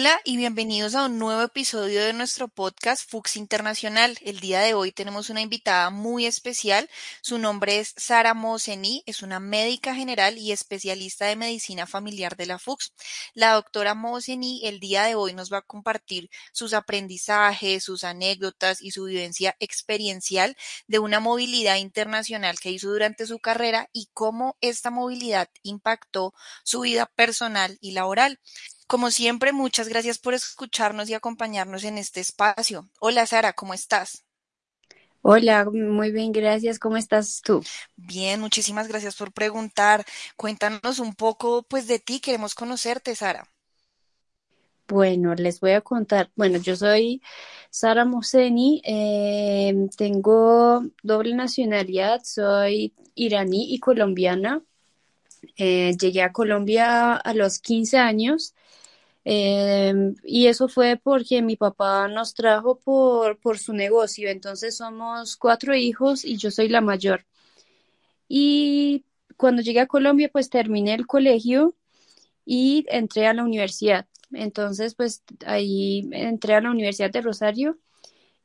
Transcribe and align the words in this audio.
Hola 0.00 0.20
y 0.22 0.36
bienvenidos 0.36 0.94
a 0.94 1.06
un 1.06 1.18
nuevo 1.18 1.42
episodio 1.42 2.04
de 2.04 2.12
nuestro 2.12 2.46
podcast 2.46 3.10
Fuchs 3.10 3.36
Internacional. 3.36 4.16
El 4.22 4.38
día 4.38 4.60
de 4.60 4.72
hoy 4.72 4.92
tenemos 4.92 5.28
una 5.28 5.40
invitada 5.40 5.90
muy 5.90 6.24
especial. 6.24 6.88
Su 7.20 7.36
nombre 7.36 7.80
es 7.80 7.94
Sara 7.96 8.32
Moseni, 8.32 9.02
es 9.06 9.22
una 9.22 9.40
médica 9.40 9.96
general 9.96 10.38
y 10.38 10.52
especialista 10.52 11.26
de 11.26 11.34
medicina 11.34 11.84
familiar 11.84 12.36
de 12.36 12.46
la 12.46 12.60
Fuchs. 12.60 12.92
La 13.34 13.54
doctora 13.54 13.96
Moseni 13.96 14.64
el 14.68 14.78
día 14.78 15.02
de 15.02 15.16
hoy 15.16 15.34
nos 15.34 15.52
va 15.52 15.58
a 15.58 15.62
compartir 15.62 16.30
sus 16.52 16.74
aprendizajes, 16.74 17.82
sus 17.82 18.04
anécdotas 18.04 18.80
y 18.80 18.92
su 18.92 19.02
vivencia 19.02 19.56
experiencial 19.58 20.56
de 20.86 21.00
una 21.00 21.18
movilidad 21.18 21.74
internacional 21.74 22.60
que 22.60 22.70
hizo 22.70 22.88
durante 22.88 23.26
su 23.26 23.40
carrera 23.40 23.88
y 23.92 24.06
cómo 24.14 24.56
esta 24.60 24.92
movilidad 24.92 25.48
impactó 25.64 26.34
su 26.62 26.82
vida 26.82 27.06
personal 27.16 27.78
y 27.80 27.90
laboral. 27.90 28.38
Como 28.88 29.10
siempre, 29.10 29.52
muchas 29.52 29.86
gracias 29.88 30.16
por 30.16 30.32
escucharnos 30.32 31.10
y 31.10 31.14
acompañarnos 31.14 31.84
en 31.84 31.98
este 31.98 32.20
espacio. 32.20 32.88
Hola 33.00 33.26
Sara, 33.26 33.52
¿cómo 33.52 33.74
estás? 33.74 34.24
Hola, 35.20 35.66
muy 35.66 36.10
bien, 36.10 36.32
gracias. 36.32 36.78
¿Cómo 36.78 36.96
estás 36.96 37.42
tú? 37.44 37.62
Bien, 37.96 38.40
muchísimas 38.40 38.88
gracias 38.88 39.14
por 39.14 39.30
preguntar. 39.30 40.06
Cuéntanos 40.36 41.00
un 41.00 41.14
poco 41.14 41.64
pues 41.64 41.86
de 41.86 41.98
ti, 41.98 42.18
queremos 42.18 42.54
conocerte, 42.54 43.14
Sara. 43.14 43.44
Bueno, 44.88 45.34
les 45.34 45.60
voy 45.60 45.72
a 45.72 45.82
contar. 45.82 46.30
Bueno, 46.34 46.56
yo 46.56 46.74
soy 46.74 47.20
Sara 47.68 48.06
Moseni, 48.06 48.80
eh, 48.86 49.74
tengo 49.98 50.82
doble 51.02 51.34
nacionalidad, 51.34 52.22
soy 52.24 52.94
iraní 53.14 53.74
y 53.74 53.80
colombiana. 53.80 54.62
Eh, 55.56 55.96
llegué 56.00 56.22
a 56.22 56.32
Colombia 56.32 57.14
a 57.16 57.34
los 57.34 57.58
15 57.58 57.98
años 57.98 58.54
Em, 59.30 60.14
y 60.24 60.46
eso 60.46 60.68
fue 60.68 60.96
porque 60.96 61.42
mi 61.42 61.56
papá 61.56 62.08
nos 62.08 62.32
trajo 62.32 62.78
por, 62.78 63.38
por 63.38 63.58
su 63.58 63.74
negocio. 63.74 64.30
Entonces 64.30 64.78
somos 64.78 65.36
cuatro 65.36 65.74
hijos 65.74 66.24
y 66.24 66.38
yo 66.38 66.50
soy 66.50 66.68
la 66.70 66.80
mayor. 66.80 67.26
Y 68.26 69.04
cuando 69.36 69.60
llegué 69.62 69.80
a 69.80 69.86
Colombia, 69.86 70.30
pues 70.32 70.48
terminé 70.50 70.94
el 70.94 71.06
colegio 71.06 71.74
y 72.46 72.86
entré 72.88 73.26
a 73.26 73.34
la 73.34 73.44
universidad. 73.44 74.06
Entonces, 74.32 74.94
pues 74.94 75.22
ahí 75.46 76.08
entré 76.12 76.54
a 76.54 76.60
la 76.62 76.70
Universidad 76.70 77.10
de 77.10 77.22
Rosario 77.22 77.78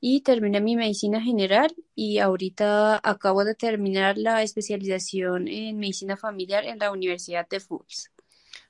y 0.06 0.20
terminé 0.22 0.60
mi 0.60 0.76
medicina 0.76 1.22
general 1.22 1.74
y 1.96 2.20
ahorita 2.20 3.00
acabo 3.04 3.46
de 3.46 3.56
terminar 3.56 4.18
la 4.18 4.44
especialización 4.44 5.48
en 5.48 5.80
medicina 5.80 6.18
familiar 6.18 6.66
en 6.66 6.80
la 6.80 6.92
Universidad 6.92 7.48
de 7.48 7.62
Fuchs. 7.62 8.12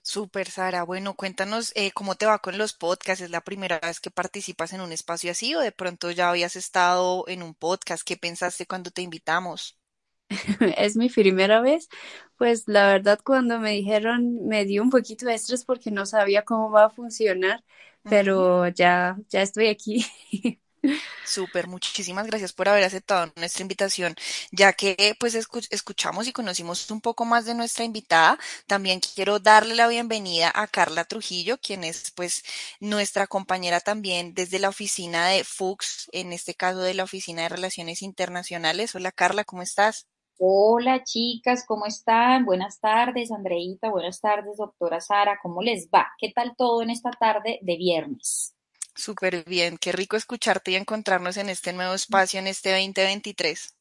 Súper, 0.04 0.50
Sara. 0.52 0.84
Bueno, 0.84 1.16
cuéntanos 1.16 1.72
eh, 1.76 1.92
cómo 1.94 2.14
te 2.16 2.26
va 2.28 2.38
con 2.40 2.58
los 2.60 2.74
podcasts. 2.74 3.24
¿Es 3.24 3.32
la 3.32 3.42
primera 3.42 3.80
vez 3.80 4.00
que 4.00 4.12
participas 4.12 4.72
en 4.74 4.82
un 4.82 4.92
espacio 4.92 5.32
así 5.32 5.56
o 5.56 5.62
de 5.62 5.72
pronto 5.72 6.12
ya 6.12 6.30
habías 6.30 6.56
estado 6.56 7.26
en 7.28 7.42
un 7.44 7.56
podcast? 7.56 8.04
¿Qué 8.06 8.16
pensaste 8.18 8.68
cuando 8.68 8.92
te 8.92 9.02
invitamos? 9.02 9.78
Es 10.78 10.96
mi 10.96 11.10
primera 11.10 11.62
vez. 11.62 11.90
Pues 12.38 12.64
la 12.68 12.88
verdad 12.88 13.20
cuando 13.24 13.60
me 13.60 13.72
dijeron 13.72 14.46
me 14.48 14.66
dio 14.66 14.82
un 14.84 14.90
poquito 14.90 15.26
de 15.26 15.36
estrés 15.36 15.66
porque 15.66 15.92
no 15.92 16.06
sabía 16.06 16.44
cómo 16.46 16.72
va 16.72 16.86
a 16.86 16.90
funcionar, 16.90 17.64
pero 18.08 18.68
ya, 18.70 19.18
ya 19.30 19.42
estoy 19.42 19.68
aquí. 19.68 20.06
Súper, 21.26 21.68
muchísimas 21.68 22.28
gracias 22.28 22.52
por 22.52 22.68
haber 22.68 22.84
aceptado 22.84 23.32
nuestra 23.38 23.62
invitación, 23.62 24.16
ya 24.52 24.74
que 24.74 25.16
pues 25.20 25.36
escuchamos 25.36 26.28
y 26.28 26.34
conocimos 26.34 26.92
un 26.92 27.00
poco 27.02 27.24
más 27.26 27.46
de 27.46 27.56
nuestra 27.56 27.86
invitada. 27.86 28.38
También 28.68 29.00
quiero 29.00 29.40
darle 29.40 29.74
la 29.76 29.88
bienvenida 29.88 30.52
a 30.54 30.68
Carla 30.68 31.06
Trujillo, 31.06 31.58
quien 31.60 31.84
es 31.86 32.12
pues 32.12 32.44
nuestra 32.82 33.28
compañera 33.28 33.80
también 33.80 34.34
desde 34.34 34.60
la 34.60 34.70
oficina 34.70 35.28
de 35.30 35.44
Fuchs, 35.46 36.10
en 36.12 36.34
este 36.34 36.56
caso 36.56 36.80
de 36.80 36.94
la 36.94 37.06
Oficina 37.06 37.44
de 37.44 37.50
Relaciones 37.50 38.02
Internacionales. 38.02 38.94
Hola 38.94 39.12
Carla, 39.12 39.46
¿cómo 39.46 39.62
estás? 39.62 40.08
Hola 40.38 41.04
chicas, 41.04 41.64
¿cómo 41.66 41.86
están? 41.86 42.44
Buenas 42.44 42.80
tardes, 42.80 43.32
Andreita, 43.32 43.90
buenas 43.90 44.20
tardes, 44.20 44.58
doctora 44.58 45.00
Sara, 45.00 45.40
¿cómo 45.42 45.62
les 45.62 45.88
va? 45.88 46.08
¿Qué 46.20 46.32
tal 46.36 46.54
todo 46.58 46.82
en 46.82 46.90
esta 46.90 47.12
tarde 47.12 47.60
de 47.62 47.78
viernes? 47.78 48.54
Súper 48.96 49.44
bien, 49.46 49.78
qué 49.78 49.92
rico 49.92 50.16
escucharte 50.16 50.72
y 50.72 50.76
encontrarnos 50.76 51.38
en 51.38 51.50
este 51.50 51.74
nuevo 51.74 51.94
espacio 51.94 52.40
en 52.40 52.48
este 52.48 52.72
2023. 52.72 53.76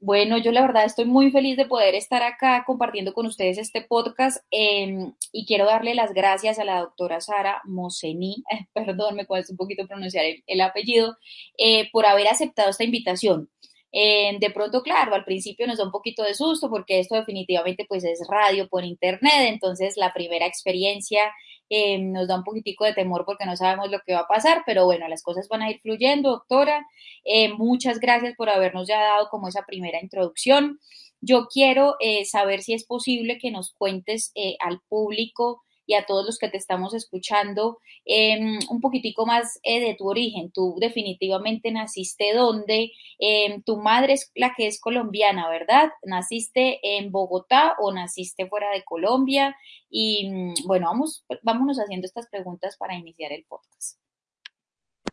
Bueno, 0.00 0.36
yo 0.38 0.50
la 0.50 0.62
verdad 0.62 0.84
estoy 0.84 1.04
muy 1.04 1.30
feliz 1.30 1.56
de 1.56 1.66
poder 1.66 1.94
estar 1.94 2.24
acá 2.24 2.64
compartiendo 2.66 3.12
con 3.14 3.26
ustedes 3.26 3.56
este 3.56 3.82
podcast 3.82 4.44
em, 4.50 5.14
y 5.30 5.46
quiero 5.46 5.66
darle 5.66 5.94
las 5.94 6.12
gracias 6.12 6.58
a 6.58 6.64
la 6.64 6.80
doctora 6.80 7.20
Sara 7.20 7.62
Moseni, 7.64 8.42
perdón, 8.74 9.14
me 9.14 9.26
cuesta 9.26 9.52
un 9.52 9.56
poquito 9.56 9.86
pronunciar 9.86 10.24
el, 10.46 10.60
apellido, 10.60 11.16
eh, 11.56 11.88
por 11.92 12.04
haber 12.04 12.26
aceptado 12.26 12.70
esta 12.70 12.82
invitación. 12.82 13.48
Eh, 13.92 14.36
de 14.40 14.50
pronto, 14.50 14.82
claro, 14.82 15.14
al 15.14 15.24
principio 15.24 15.68
nos 15.68 15.78
da 15.78 15.84
un 15.84 15.92
poquito 15.92 16.24
de 16.24 16.34
susto 16.34 16.68
porque 16.68 16.98
esto 16.98 17.14
definitivamente 17.14 17.86
pues 17.88 18.02
es 18.02 18.26
radio 18.28 18.68
por 18.68 18.84
internet, 18.84 19.46
entonces 19.46 19.96
la 19.96 20.12
primera 20.12 20.46
experiencia 20.46 21.22
eh, 21.68 21.98
nos 21.98 22.28
da 22.28 22.36
un 22.36 22.44
poquitico 22.44 22.84
de 22.84 22.94
temor 22.94 23.24
porque 23.24 23.46
no 23.46 23.56
sabemos 23.56 23.90
lo 23.90 24.00
que 24.06 24.14
va 24.14 24.20
a 24.20 24.28
pasar, 24.28 24.62
pero 24.66 24.84
bueno, 24.84 25.08
las 25.08 25.22
cosas 25.22 25.48
van 25.48 25.62
a 25.62 25.70
ir 25.70 25.80
fluyendo, 25.80 26.30
doctora. 26.30 26.86
Eh, 27.24 27.52
muchas 27.54 27.98
gracias 28.00 28.34
por 28.36 28.48
habernos 28.48 28.88
ya 28.88 29.00
dado 29.00 29.28
como 29.28 29.48
esa 29.48 29.64
primera 29.66 30.00
introducción. 30.02 30.78
Yo 31.20 31.46
quiero 31.46 31.96
saber 32.26 32.60
si 32.62 32.74
es 32.74 32.84
posible 32.84 33.38
que 33.38 33.50
nos 33.50 33.72
cuentes 33.72 34.30
al 34.60 34.80
público 34.90 35.62
y 35.86 35.94
a 35.94 36.06
todos 36.06 36.24
los 36.26 36.38
que 36.38 36.48
te 36.48 36.56
estamos 36.56 36.94
escuchando 36.94 37.78
em, 38.04 38.58
un 38.70 38.80
poquitico 38.80 39.26
más 39.26 39.58
eh, 39.62 39.80
de 39.80 39.94
tu 39.94 40.08
origen. 40.08 40.50
Tú 40.50 40.76
definitivamente 40.80 41.70
naciste 41.70 42.32
donde, 42.34 42.92
em, 43.18 43.62
tu 43.62 43.76
madre 43.76 44.14
es 44.14 44.30
la 44.34 44.54
que 44.56 44.66
es 44.66 44.80
colombiana, 44.80 45.48
¿verdad? 45.48 45.90
¿Naciste 46.02 46.80
en 46.82 47.12
Bogotá 47.12 47.76
o 47.80 47.92
naciste 47.92 48.46
fuera 48.48 48.70
de 48.70 48.84
Colombia? 48.84 49.56
Y 49.90 50.30
mm, 50.30 50.54
bueno, 50.66 50.86
vamos, 50.88 51.24
vámonos 51.42 51.78
haciendo 51.78 52.06
estas 52.06 52.28
preguntas 52.28 52.76
para 52.76 52.96
iniciar 52.96 53.32
el 53.32 53.44
podcast. 53.44 53.98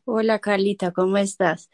Hola 0.05 0.39
Carlita, 0.39 0.91
¿cómo 0.91 1.17
estás? 1.17 1.69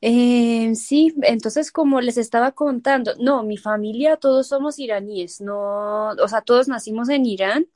Eh, 0.00 0.74
sí, 0.74 1.14
entonces 1.22 1.72
como 1.72 2.00
les 2.00 2.18
estaba 2.18 2.52
contando, 2.52 3.14
no, 3.18 3.42
mi 3.42 3.56
familia 3.56 4.16
todos 4.18 4.48
somos 4.48 4.78
iraníes, 4.78 5.40
no, 5.40 6.10
o 6.10 6.28
sea, 6.28 6.42
todos 6.42 6.68
nacimos 6.68 7.08
en 7.08 7.24
Irán, 7.24 7.66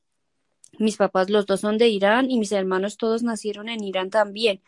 mis 0.78 0.96
papás, 0.96 1.30
los 1.30 1.46
dos 1.46 1.60
son 1.60 1.78
de 1.78 1.88
Irán 1.88 2.30
y 2.30 2.38
mis 2.38 2.52
hermanos 2.52 2.96
todos 2.96 3.22
nacieron 3.22 3.68
en 3.68 3.84
Irán 3.84 4.10
también. 4.10 4.62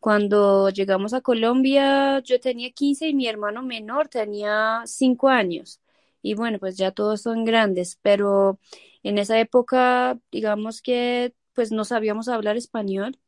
Cuando 0.00 0.70
llegamos 0.70 1.14
a 1.14 1.20
Colombia, 1.20 2.20
yo 2.20 2.40
tenía 2.40 2.70
15 2.70 3.08
y 3.08 3.14
mi 3.14 3.26
hermano 3.26 3.62
menor 3.62 4.08
tenía 4.08 4.82
5 4.84 5.28
años. 5.28 5.80
Y 6.22 6.34
bueno, 6.34 6.58
pues 6.58 6.76
ya 6.76 6.90
todos 6.92 7.22
son 7.22 7.44
grandes, 7.44 7.98
pero 8.02 8.58
en 9.02 9.18
esa 9.18 9.38
época, 9.40 10.18
digamos 10.30 10.82
que 10.82 11.34
pues 11.54 11.72
no 11.72 11.84
sabíamos 11.84 12.28
hablar 12.28 12.56
español. 12.56 13.18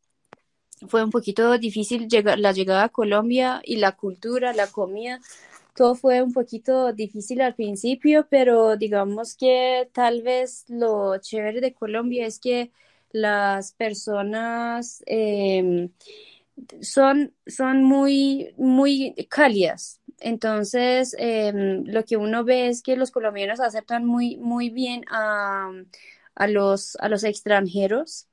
Fue 0.88 1.02
un 1.02 1.10
poquito 1.10 1.58
difícil 1.58 2.08
llegar, 2.08 2.38
la 2.38 2.52
llegada 2.52 2.84
a 2.84 2.88
Colombia 2.90 3.60
y 3.64 3.76
la 3.76 3.92
cultura, 3.92 4.52
la 4.52 4.68
comida 4.68 5.20
todo 5.78 5.94
fue 5.94 6.22
un 6.22 6.32
poquito 6.32 6.92
difícil 6.92 7.40
al 7.40 7.54
principio, 7.54 8.26
pero 8.28 8.76
digamos 8.76 9.36
que 9.36 9.88
tal 9.92 10.22
vez 10.22 10.64
lo 10.68 11.18
chévere 11.18 11.60
de 11.60 11.72
Colombia 11.72 12.26
es 12.26 12.40
que 12.40 12.72
las 13.12 13.72
personas 13.74 15.04
em, 15.06 15.90
son, 16.80 17.32
son 17.46 17.84
muy, 17.84 18.54
muy 18.56 19.14
cálidas. 19.30 20.00
Entonces, 20.18 21.14
em, 21.18 21.84
lo 21.86 22.04
que 22.04 22.16
uno 22.16 22.42
ve 22.44 22.66
es 22.68 22.82
que 22.82 22.96
los 22.96 23.12
colombianos 23.12 23.60
aceptan 23.60 24.04
muy, 24.04 24.36
muy 24.38 24.70
bien 24.70 25.04
a, 25.10 25.70
los, 26.48 26.96
a 26.96 27.08
los 27.08 27.22
extranjeros 27.24 28.26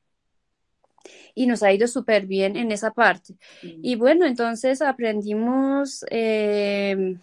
y 1.33 1.47
nos 1.47 1.63
ha 1.63 1.73
ido 1.73 1.87
súper 1.87 2.25
bien 2.25 2.55
en 2.55 2.71
esa 2.71 2.91
parte. 2.91 3.35
Y 3.61 3.95
bueno, 3.95 4.25
entonces 4.25 4.81
aprendimos 4.81 6.05
em, 6.09 7.19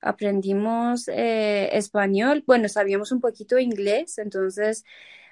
aprendimos 0.00 1.08
eh, 1.08 1.68
español, 1.72 2.42
bueno, 2.46 2.68
sabíamos 2.68 3.12
un 3.12 3.20
poquito 3.20 3.58
inglés, 3.58 4.18
entonces 4.18 4.84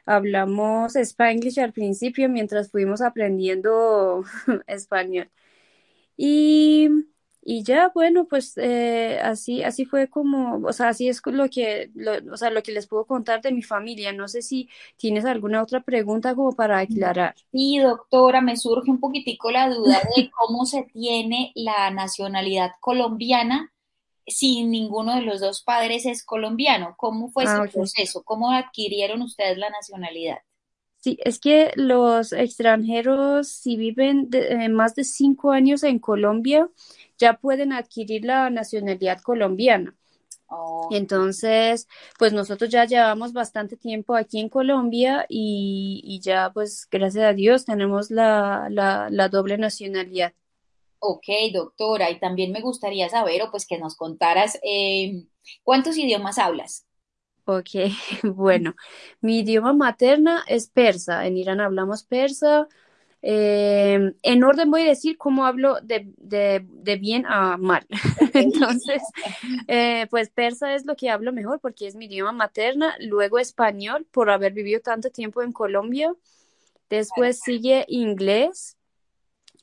hablamos 0.04 0.96
spanglish 0.96 1.60
al 1.60 1.72
principio 1.72 2.28
mientras 2.28 2.70
fuimos 2.70 3.00
aprendiendo 3.00 4.24
español. 4.66 5.30
Y, 6.16 6.88
y, 7.50 7.62
ya, 7.62 7.90
bueno, 7.94 8.26
pues 8.26 8.58
eh, 8.58 9.18
así, 9.22 9.62
así 9.62 9.86
fue 9.86 10.08
como, 10.08 10.66
o 10.66 10.72
sea, 10.74 10.88
así 10.88 11.08
es 11.08 11.22
lo 11.24 11.48
que, 11.48 11.90
o 12.30 12.36
sea, 12.36 12.50
lo 12.50 12.62
que 12.62 12.72
les 12.72 12.86
puedo 12.86 13.06
contar 13.06 13.40
de 13.40 13.52
mi 13.52 13.62
familia. 13.62 14.12
No 14.12 14.28
sé 14.28 14.42
si 14.42 14.68
tienes 14.98 15.24
alguna 15.24 15.62
otra 15.62 15.80
pregunta 15.80 16.34
como 16.34 16.52
para 16.52 16.78
aclarar. 16.78 17.34
Sí, 17.50 17.78
doctora, 17.78 18.42
me 18.42 18.56
surge 18.58 18.90
un 18.90 19.00
poquitico 19.00 19.50
la 19.50 19.70
duda 19.70 19.98
de 20.16 20.30
cómo 20.30 20.66
se 20.66 20.82
tiene 20.92 21.52
la 21.54 21.90
nacionalidad 21.90 22.72
colombiana 22.80 23.72
si 24.26 24.64
ninguno 24.64 25.14
de 25.14 25.22
los 25.22 25.40
dos 25.40 25.62
padres 25.62 26.04
es 26.04 26.24
colombiano. 26.24 26.96
¿Cómo 26.98 27.30
fue 27.30 27.44
ese 27.44 27.54
ah, 27.56 27.66
proceso? 27.72 28.22
¿Cómo 28.24 28.50
adquirieron 28.52 29.22
ustedes 29.22 29.56
la 29.56 29.70
nacionalidad? 29.70 30.38
Sí, 31.00 31.16
es 31.24 31.38
que 31.38 31.70
los 31.76 32.32
extranjeros, 32.32 33.48
si 33.48 33.76
viven 33.76 34.30
de- 34.30 34.64
eh, 34.64 34.68
más 34.68 34.94
de 34.96 35.04
cinco 35.04 35.52
años 35.52 35.84
en 35.84 36.00
Colombia, 36.00 36.68
ya 37.18 37.34
pueden 37.38 37.72
adquirir 37.72 38.24
la 38.24 38.50
nacionalidad 38.50 39.20
colombiana. 39.22 39.94
Oh, 40.50 40.90
Entonces, 40.90 41.88
pues 42.18 42.32
nosotros 42.32 42.70
ya 42.70 42.84
llevamos 42.86 43.32
bastante 43.34 43.76
tiempo 43.76 44.14
aquí 44.16 44.40
en 44.40 44.48
Colombia 44.48 45.26
y, 45.28 46.00
y 46.04 46.20
ya, 46.20 46.50
pues 46.52 46.88
gracias 46.90 47.24
a 47.24 47.34
Dios, 47.34 47.66
tenemos 47.66 48.10
la, 48.10 48.68
la, 48.70 49.08
la 49.10 49.28
doble 49.28 49.58
nacionalidad. 49.58 50.32
ok, 51.00 51.24
doctora, 51.52 52.10
y 52.10 52.18
también 52.20 52.52
me 52.52 52.60
gustaría 52.60 53.08
saber, 53.08 53.42
o 53.42 53.50
pues 53.50 53.66
que 53.66 53.78
nos 53.78 53.96
contaras, 53.96 54.58
eh, 54.62 55.24
¿cuántos 55.62 55.96
idiomas 55.96 56.38
hablas? 56.38 56.86
Ok, 57.44 57.70
bueno, 58.24 58.74
mi 59.20 59.38
idioma 59.40 59.72
materna 59.72 60.44
es 60.46 60.68
persa. 60.68 61.26
En 61.26 61.36
Irán 61.38 61.60
hablamos 61.60 62.04
persa. 62.04 62.68
Eh, 63.22 64.14
en 64.22 64.44
orden 64.44 64.70
voy 64.70 64.82
a 64.82 64.84
decir 64.86 65.18
cómo 65.18 65.44
hablo 65.46 65.80
de, 65.82 66.12
de, 66.18 66.64
de 66.68 66.96
bien 66.96 67.24
a 67.26 67.56
mal. 67.56 67.86
Entonces, 68.34 69.02
eh, 69.68 70.06
pues 70.10 70.30
persa 70.30 70.74
es 70.74 70.86
lo 70.86 70.96
que 70.96 71.10
hablo 71.10 71.32
mejor 71.32 71.60
porque 71.60 71.86
es 71.86 71.96
mi 71.96 72.06
idioma 72.06 72.32
materna. 72.32 72.94
Luego 73.00 73.38
español 73.38 74.06
por 74.10 74.30
haber 74.30 74.52
vivido 74.52 74.80
tanto 74.80 75.10
tiempo 75.10 75.42
en 75.42 75.52
Colombia. 75.52 76.14
Después 76.90 77.40
sigue 77.42 77.84
inglés. 77.88 78.76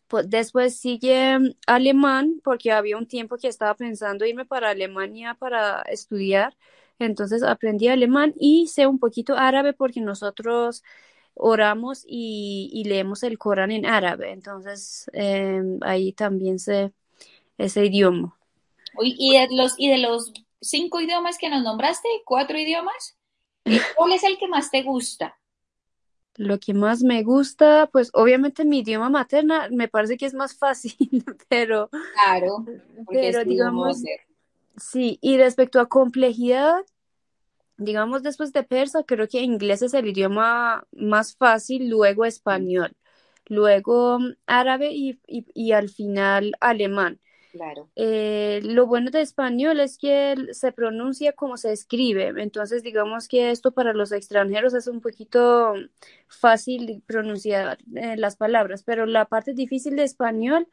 po- 0.07 0.23
Después 0.23 0.77
sigue 0.79 1.39
mm, 1.39 1.51
alemán 1.67 2.41
porque 2.43 2.71
había 2.71 2.97
un 2.97 3.07
tiempo 3.07 3.37
que 3.37 3.47
estaba 3.47 3.75
pensando 3.75 4.25
irme 4.25 4.45
para 4.45 4.69
Alemania 4.71 5.35
para 5.39 5.81
estudiar. 5.83 6.55
Entonces 6.99 7.43
aprendí 7.43 7.87
alemán 7.89 8.33
y 8.39 8.67
sé 8.67 8.87
un 8.87 8.99
poquito 8.99 9.35
árabe 9.37 9.73
porque 9.73 10.01
nosotros 10.01 10.83
oramos 11.35 12.03
y, 12.07 12.69
y 12.73 12.85
leemos 12.85 13.23
el 13.23 13.37
Corán 13.37 13.71
en 13.71 13.85
árabe. 13.85 14.31
Entonces 14.31 15.09
eh, 15.13 15.61
ahí 15.81 16.13
también 16.13 16.59
sé 16.59 16.93
ese 17.57 17.85
idioma. 17.85 18.37
Uy, 18.97 19.15
y 19.17 19.37
de 19.37 19.47
los, 19.51 19.73
y 19.77 19.89
de 19.89 19.97
los 19.97 20.31
cinco 20.61 21.01
idiomas 21.01 21.37
que 21.37 21.49
nos 21.49 21.63
nombraste, 21.63 22.07
cuatro 22.25 22.57
idiomas, 22.57 23.17
eh, 23.65 23.79
¿cuál 23.95 24.13
es 24.13 24.23
el 24.23 24.37
que 24.37 24.47
más 24.47 24.71
te 24.71 24.83
gusta? 24.83 25.37
Lo 26.37 26.59
que 26.59 26.73
más 26.73 27.01
me 27.01 27.23
gusta, 27.23 27.88
pues 27.91 28.09
obviamente 28.13 28.65
mi 28.65 28.79
idioma 28.79 29.09
materna 29.09 29.69
me 29.71 29.88
parece 29.88 30.17
que 30.17 30.25
es 30.25 30.33
más 30.33 30.53
fácil, 30.57 31.23
pero, 31.47 31.89
Claro, 32.13 32.65
pero 33.07 33.45
digamos, 33.45 34.03
sí, 34.77 35.17
y 35.21 35.38
respecto 35.38 35.79
a 35.79 35.88
complejidad, 35.88 36.83
digamos 37.77 38.24
después 38.24 38.54
de 38.54 38.63
persa, 38.63 39.04
creo 39.04 39.27
que 39.27 39.42
inglés 39.42 39.81
es 39.81 39.94
el 39.94 40.07
idioma 40.07 40.86
más 40.92 41.36
fácil, 41.36 41.89
luego 41.89 42.25
español, 42.25 42.95
luego 43.48 44.19
mm, 44.19 44.33
árabe 44.48 44.92
y, 44.92 45.19
y, 45.27 45.45
y 45.54 45.72
al 45.74 45.89
final 45.89 46.54
alemán. 46.60 47.19
Claro. 47.51 47.89
Eh, 47.95 48.60
lo 48.63 48.86
bueno 48.88 49.12
de 49.12 49.22
español 49.22 49.80
es 49.80 49.98
que 49.98 50.36
se 50.51 50.74
pronuncia 50.74 51.31
como 51.31 51.56
se 51.56 51.72
escribe, 51.72 52.33
entonces 52.42 52.83
digamos 52.83 53.30
que 53.30 53.51
esto 53.51 53.72
para 53.72 53.94
los 53.94 54.12
extranjeros 54.12 54.74
es 54.74 54.88
un 54.88 55.00
poquito 55.00 55.74
fácil 56.27 57.01
pronunciar 57.07 57.77
eh, 57.95 58.18
las 58.18 58.36
palabras, 58.36 58.83
pero 58.83 59.06
la 59.06 59.25
parte 59.25 59.54
difícil 59.54 59.95
de 59.95 60.04
español 60.04 60.68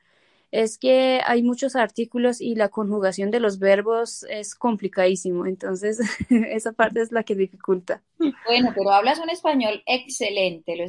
es 0.53 0.77
que 0.77 1.21
hay 1.25 1.43
muchos 1.43 1.75
artículos 1.77 2.43
y 2.43 2.55
la 2.55 2.69
conjugación 2.69 3.31
de 3.31 3.41
los 3.41 3.59
verbos 3.59 4.25
es 4.29 4.55
complicadísimo, 4.55 5.47
entonces 5.47 5.99
esa 6.31 6.73
parte 6.73 7.01
es 7.01 7.11
la 7.11 7.25
que 7.25 7.35
dificulta. 7.35 8.03
Bueno, 8.19 8.73
pero 8.77 8.91
hablas 8.91 9.19
un 9.19 9.31
español 9.31 9.83
excelente, 9.87 10.77
lo 10.77 10.85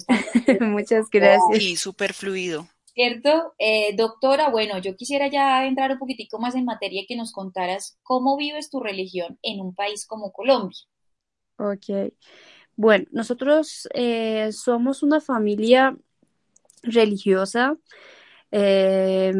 viendo. 0.45 0.65
Muchas 0.65 1.09
gracias. 1.09 1.41
Sí, 1.53 1.77
súper 1.77 2.13
fluido. 2.13 2.67
¿Cierto? 2.93 3.53
Eh, 3.57 3.95
doctora, 3.95 4.49
bueno, 4.49 4.77
yo 4.77 4.95
quisiera 4.95 5.27
ya 5.27 5.65
entrar 5.65 5.91
un 5.91 5.97
poquitico 5.97 6.37
más 6.37 6.53
en 6.55 6.65
materia 6.65 7.01
y 7.01 7.07
que 7.07 7.15
nos 7.15 7.31
contaras 7.31 7.97
cómo 8.03 8.37
vives 8.37 8.69
tu 8.69 8.81
religión 8.81 9.39
en 9.41 9.61
un 9.61 9.73
país 9.73 10.05
como 10.05 10.31
Colombia. 10.31 10.77
Ok. 11.57 12.13
Bueno, 12.75 13.05
nosotros 13.11 13.87
eh, 13.93 14.51
somos 14.51 15.03
una 15.03 15.21
familia 15.21 15.97
religiosa. 16.83 17.77
Eh, 18.55 19.33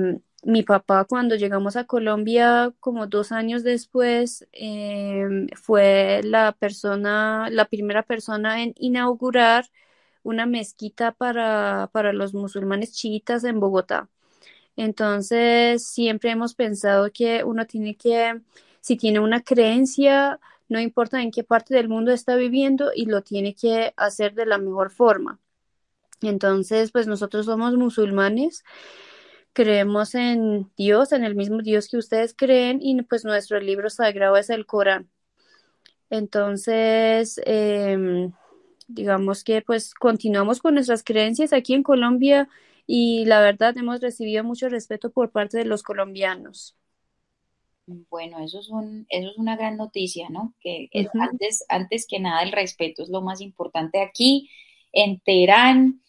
mi 0.44 0.64
papá, 0.64 1.06
cuando 1.06 1.36
llegamos 1.36 1.76
a 1.76 1.86
Colombia, 1.86 2.74
como 2.80 3.06
dos 3.08 3.32
años 3.32 3.64
después, 3.64 4.48
eh, 4.54 5.48
fue 5.56 6.22
la 6.24 6.52
persona, 6.54 7.48
la 7.52 7.66
primera 7.66 8.02
persona 8.04 8.64
en 8.64 8.74
inaugurar 8.78 9.66
una 10.24 10.46
mezquita 10.48 11.12
para, 11.12 11.90
para 11.94 12.12
los 12.14 12.34
musulmanes 12.34 12.94
chiitas 12.94 13.44
en 13.44 13.60
Bogotá. 13.60 14.10
Entonces, 14.78 15.86
siempre 15.88 16.32
hemos 16.32 16.56
pensado 16.56 17.12
que 17.14 17.44
uno 17.46 17.68
tiene 17.68 17.96
que, 17.98 18.42
si 18.82 18.98
tiene 18.98 19.20
una 19.22 19.42
creencia, 19.44 20.40
no 20.70 20.80
importa 20.82 21.22
en 21.22 21.32
qué 21.32 21.44
parte 21.44 21.76
del 21.76 21.90
mundo 21.90 22.12
está 22.14 22.36
viviendo, 22.38 22.92
y 22.96 23.06
lo 23.08 23.24
tiene 23.24 23.56
que 23.56 23.94
hacer 23.98 24.36
de 24.36 24.48
la 24.48 24.58
mejor 24.60 24.92
forma. 24.92 25.40
Entonces, 26.24 26.92
pues 26.92 27.08
nosotros 27.08 27.46
somos 27.46 27.76
musulmanes, 27.76 28.64
creemos 29.54 30.16
en 30.16 30.72
Dios, 30.78 31.12
en 31.14 31.24
el 31.26 31.36
mismo 31.36 31.62
Dios 31.62 31.88
que 31.90 31.98
ustedes 31.98 32.34
creen, 32.36 32.80
y 32.82 33.02
pues 33.04 33.26
nuestro 33.26 33.60
libro 33.60 33.90
sagrado 33.90 34.38
es 34.38 34.50
el 34.50 34.66
Corán. 34.66 35.10
Entonces, 36.10 37.42
em, 37.46 38.32
digamos 38.88 39.44
que 39.44 39.62
pues 39.62 39.94
continuamos 39.96 40.60
con 40.62 40.76
nuestras 40.76 41.04
creencias 41.04 41.54
aquí 41.54 41.74
en 41.74 41.84
Colombia 41.84 42.50
y 42.88 43.26
la 43.26 43.42
verdad 43.42 43.78
hemos 43.78 44.02
recibido 44.02 44.44
mucho 44.44 44.70
respeto 44.70 45.12
por 45.12 45.32
parte 45.32 45.58
de 45.58 45.66
los 45.66 45.84
colombianos. 45.84 46.76
Bueno, 48.10 48.40
eso 48.40 48.60
es 48.60 48.70
un, 48.70 49.06
eso 49.10 49.30
es 49.32 49.38
una 49.38 49.58
gran 49.58 49.76
noticia, 49.78 50.30
¿no? 50.30 50.54
Que 50.62 50.88
es- 50.92 51.10
antes, 51.20 51.66
antes 51.70 52.08
que 52.08 52.20
nada 52.20 52.42
el 52.44 52.52
respeto 52.54 53.04
es 53.04 53.10
lo 53.10 53.22
más 53.22 53.42
importante 53.42 54.02
aquí, 54.02 54.50
en 54.94 55.20
Teherán, 55.20 56.02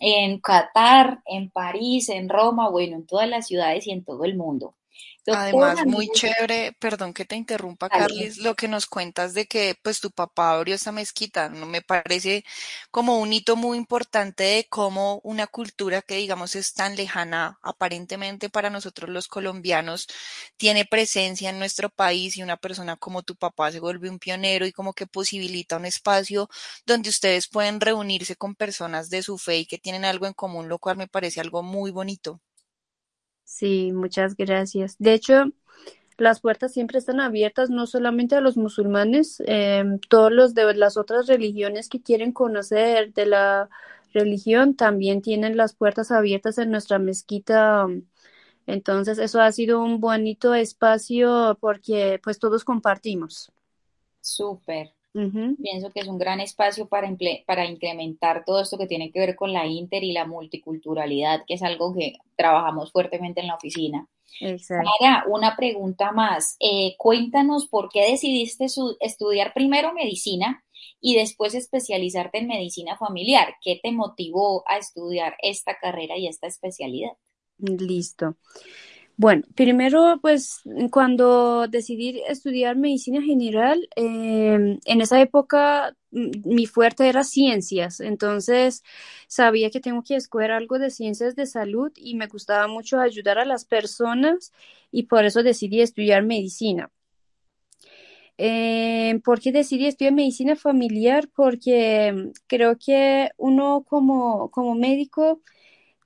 en 0.00 0.40
Qatar, 0.40 1.22
en 1.26 1.50
París, 1.50 2.08
en 2.08 2.28
Roma, 2.28 2.68
bueno, 2.70 2.96
en 2.96 3.06
todas 3.06 3.28
las 3.28 3.46
ciudades 3.46 3.86
y 3.86 3.92
en 3.92 4.04
todo 4.04 4.24
el 4.24 4.36
mundo. 4.36 4.74
Además, 5.28 5.84
muy 5.84 6.08
chévere, 6.10 6.72
perdón 6.80 7.14
que 7.14 7.24
te 7.24 7.36
interrumpa, 7.36 7.88
dale. 7.90 8.10
Carles, 8.10 8.38
lo 8.38 8.54
que 8.56 8.66
nos 8.68 8.86
cuentas 8.86 9.32
de 9.34 9.46
que 9.46 9.76
pues 9.82 10.00
tu 10.00 10.10
papá 10.10 10.52
abrió 10.52 10.74
esta 10.74 10.90
mezquita, 10.92 11.48
¿no? 11.48 11.66
Me 11.66 11.82
parece 11.82 12.44
como 12.90 13.18
un 13.20 13.32
hito 13.32 13.54
muy 13.56 13.76
importante 13.78 14.42
de 14.44 14.66
cómo 14.68 15.20
una 15.22 15.46
cultura 15.46 16.02
que 16.02 16.16
digamos 16.16 16.56
es 16.56 16.72
tan 16.74 16.96
lejana 16.96 17.58
aparentemente 17.62 18.50
para 18.50 18.70
nosotros 18.70 19.08
los 19.10 19.28
colombianos 19.28 20.08
tiene 20.56 20.84
presencia 20.84 21.50
en 21.50 21.58
nuestro 21.58 21.90
país 21.90 22.36
y 22.36 22.42
una 22.42 22.56
persona 22.56 22.96
como 22.96 23.22
tu 23.22 23.36
papá 23.36 23.70
se 23.72 23.80
vuelve 23.80 24.10
un 24.10 24.18
pionero 24.18 24.66
y 24.66 24.72
como 24.72 24.92
que 24.94 25.06
posibilita 25.06 25.76
un 25.76 25.84
espacio 25.86 26.48
donde 26.86 27.08
ustedes 27.10 27.48
pueden 27.48 27.80
reunirse 27.80 28.36
con 28.36 28.54
personas 28.56 29.10
de 29.10 29.22
su 29.22 29.38
fe 29.38 29.58
y 29.58 29.66
que 29.66 29.78
tienen 29.78 30.04
algo 30.04 30.26
en 30.26 30.34
común, 30.34 30.68
lo 30.68 30.78
cual 30.78 30.96
me 30.96 31.08
parece 31.08 31.40
algo 31.40 31.62
muy 31.62 31.90
bonito. 31.92 32.40
Sí, 33.50 33.90
muchas 33.92 34.36
gracias. 34.36 34.96
De 35.00 35.12
hecho, 35.12 35.46
las 36.18 36.40
puertas 36.40 36.72
siempre 36.72 36.98
están 36.98 37.20
abiertas, 37.20 37.70
no 37.70 37.86
solamente 37.86 38.36
a 38.36 38.40
los 38.40 38.56
musulmanes, 38.56 39.42
em, 39.46 39.98
todos 40.00 40.32
los 40.32 40.54
de 40.54 40.74
las 40.74 40.96
otras 40.96 41.26
religiones 41.26 41.88
que 41.88 42.02
quieren 42.02 42.32
conocer 42.32 43.12
de 43.14 43.26
la 43.26 43.68
religión 44.14 44.76
también 44.76 45.22
tienen 45.22 45.56
las 45.56 45.74
puertas 45.74 46.12
abiertas 46.12 46.58
en 46.58 46.70
nuestra 46.70 46.98
mezquita. 47.00 47.86
Entonces, 48.66 49.18
eso 49.18 49.40
ha 49.42 49.52
sido 49.52 49.82
un 49.82 50.00
bonito 50.00 50.54
espacio 50.54 51.58
porque 51.60 52.20
pues 52.22 52.38
todos 52.38 52.64
compartimos. 52.64 53.52
Súper. 54.22 54.94
Pienso 55.12 55.90
que 55.90 56.00
es 56.00 56.06
un 56.06 56.18
gran 56.18 56.40
espacio 56.40 56.86
para, 56.86 57.10
para 57.44 57.66
incrementar 57.66 58.44
todo 58.44 58.60
esto 58.60 58.78
que 58.78 58.86
tiene 58.86 59.10
que 59.10 59.18
ver 59.18 59.34
con 59.34 59.52
la 59.52 59.66
inter 59.66 60.04
y 60.04 60.12
la 60.12 60.24
multiculturalidad, 60.24 61.42
que 61.46 61.54
es 61.54 61.62
algo 61.62 61.94
que 61.94 62.18
trabajamos 62.36 62.92
fuertemente 62.92 63.40
en 63.40 63.48
la 63.48 63.56
oficina. 63.56 64.06
exacto. 64.40 64.88
Sara, 65.00 65.24
una 65.28 65.56
pregunta 65.56 66.12
más. 66.12 66.56
Eh, 66.60 66.94
cuéntanos 66.96 67.66
por 67.66 67.88
qué 67.88 68.10
decidiste 68.10 68.66
estudiar 69.00 69.52
primero 69.52 69.92
medicina 69.92 70.64
y 71.00 71.16
después 71.16 71.54
especializarte 71.54 72.38
en 72.38 72.46
medicina 72.46 72.96
familiar. 72.96 73.54
¿Qué 73.62 73.80
te 73.82 73.90
motivó 73.90 74.62
a 74.68 74.78
estudiar 74.78 75.36
esta 75.42 75.76
carrera 75.78 76.16
y 76.16 76.28
esta 76.28 76.46
especialidad? 76.46 77.12
Listo. 77.58 78.36
Bueno, 79.20 79.42
primero, 79.54 80.18
pues 80.22 80.62
cuando 80.90 81.68
decidí 81.68 82.22
estudiar 82.26 82.76
medicina 82.76 83.20
general, 83.20 83.86
eh, 83.94 84.78
en 84.82 85.00
esa 85.02 85.20
época 85.20 85.94
mm, 86.10 86.30
mi 86.46 86.64
fuerte 86.66 87.06
era 87.06 87.22
ciencias, 87.22 88.00
entonces 88.00 88.82
sabía 89.28 89.70
que 89.70 89.80
tengo 89.80 90.02
que 90.02 90.16
escoger 90.16 90.52
algo 90.52 90.78
de 90.78 90.88
ciencias 90.90 91.36
de 91.36 91.44
salud 91.44 91.92
y 91.96 92.14
me 92.14 92.28
gustaba 92.28 92.66
mucho 92.66 92.98
ayudar 92.98 93.38
a 93.38 93.44
las 93.44 93.66
personas 93.66 94.52
y 94.90 95.02
por 95.02 95.26
eso 95.26 95.42
decidí 95.42 95.82
estudiar 95.82 96.22
medicina. 96.24 96.90
Eh, 98.38 99.20
¿por 99.22 99.38
qué 99.40 99.52
decidí 99.52 99.86
estudiar 99.86 100.14
medicina 100.14 100.56
familiar? 100.56 101.28
Porque 101.34 102.10
mm, 102.12 102.30
creo 102.46 102.78
que 102.78 103.28
uno 103.36 103.84
como, 103.86 104.50
como 104.50 104.74
médico 104.74 105.42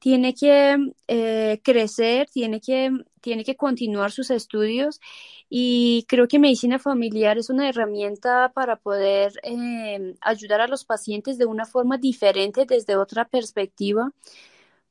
tiene 0.05 0.35
que 0.35 0.77
eh, 1.09 1.61
crecer, 1.65 2.29
tiene 2.31 2.61
que, 2.61 2.91
tiene 3.23 3.43
que 3.43 3.57
continuar 3.57 4.13
sus 4.13 4.31
estudios 4.31 5.01
y 5.49 6.05
creo 6.09 6.29
que 6.29 6.39
medicina 6.39 6.79
familiar 6.79 7.39
es 7.39 7.49
una 7.49 7.71
herramienta 7.71 8.53
para 8.55 8.77
poder 8.77 9.33
eh, 9.45 10.15
ayudar 10.21 10.61
a 10.61 10.69
los 10.69 10.85
pacientes 10.85 11.39
de 11.39 11.47
una 11.47 11.65
forma 11.65 11.97
diferente 11.97 12.67
desde 12.67 12.97
otra 12.97 13.25
perspectiva 13.27 14.13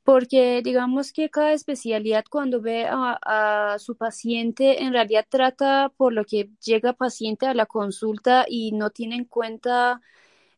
porque 0.02 0.62
digamos 0.64 1.12
que 1.12 1.30
cada 1.30 1.52
especialidad 1.52 2.24
cuando 2.28 2.60
ve 2.60 2.88
a, 2.90 3.76
su 3.78 3.96
paciente 3.96 4.82
en 4.82 4.92
realidad 4.92 5.26
trata 5.28 5.92
por 5.96 6.12
lo 6.12 6.24
que 6.24 6.50
llega 6.64 6.92
paciente 6.92 7.46
a 7.46 7.54
la 7.54 7.66
consulta 7.66 8.46
y 8.48 8.72
no 8.72 8.90
tiene 8.90 9.14
en 9.14 9.26
cuenta 9.26 10.00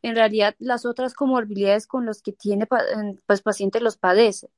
en 0.06 0.14
realidad 0.14 0.54
las 0.58 0.86
otras 0.86 1.14
comorbilidades 1.14 1.86
con 1.86 2.06
los 2.06 2.22
que 2.22 2.32
tiene 2.32 2.66
pues 3.26 3.42
paciente 3.42 3.80
los 3.80 3.96
padece. 3.96 4.48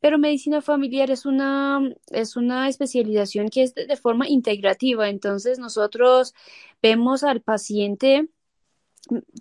Pero 0.00 0.18
medicina 0.18 0.60
familiar 0.60 1.10
es 1.10 1.26
una, 1.26 1.80
es 2.10 2.36
una 2.36 2.68
especialización 2.68 3.48
que 3.48 3.62
es 3.62 3.74
de 3.74 3.96
forma 3.96 4.28
integrativa, 4.28 5.08
entonces 5.08 5.58
nosotros 5.58 6.34
vemos 6.82 7.24
al 7.24 7.40
paciente 7.40 8.28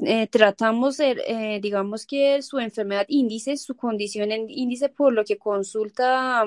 eh, 0.06 0.28
tratamos, 0.28 1.00
eh, 1.00 1.60
digamos 1.62 2.06
que 2.06 2.42
su 2.42 2.60
enfermedad 2.60 3.06
índice, 3.10 3.58
su 3.58 3.76
condición 3.76 4.32
en 4.32 4.50
índice 4.50 4.90
por 4.90 5.14
lo 5.14 5.26
que 5.26 5.38
consulta 5.38 6.46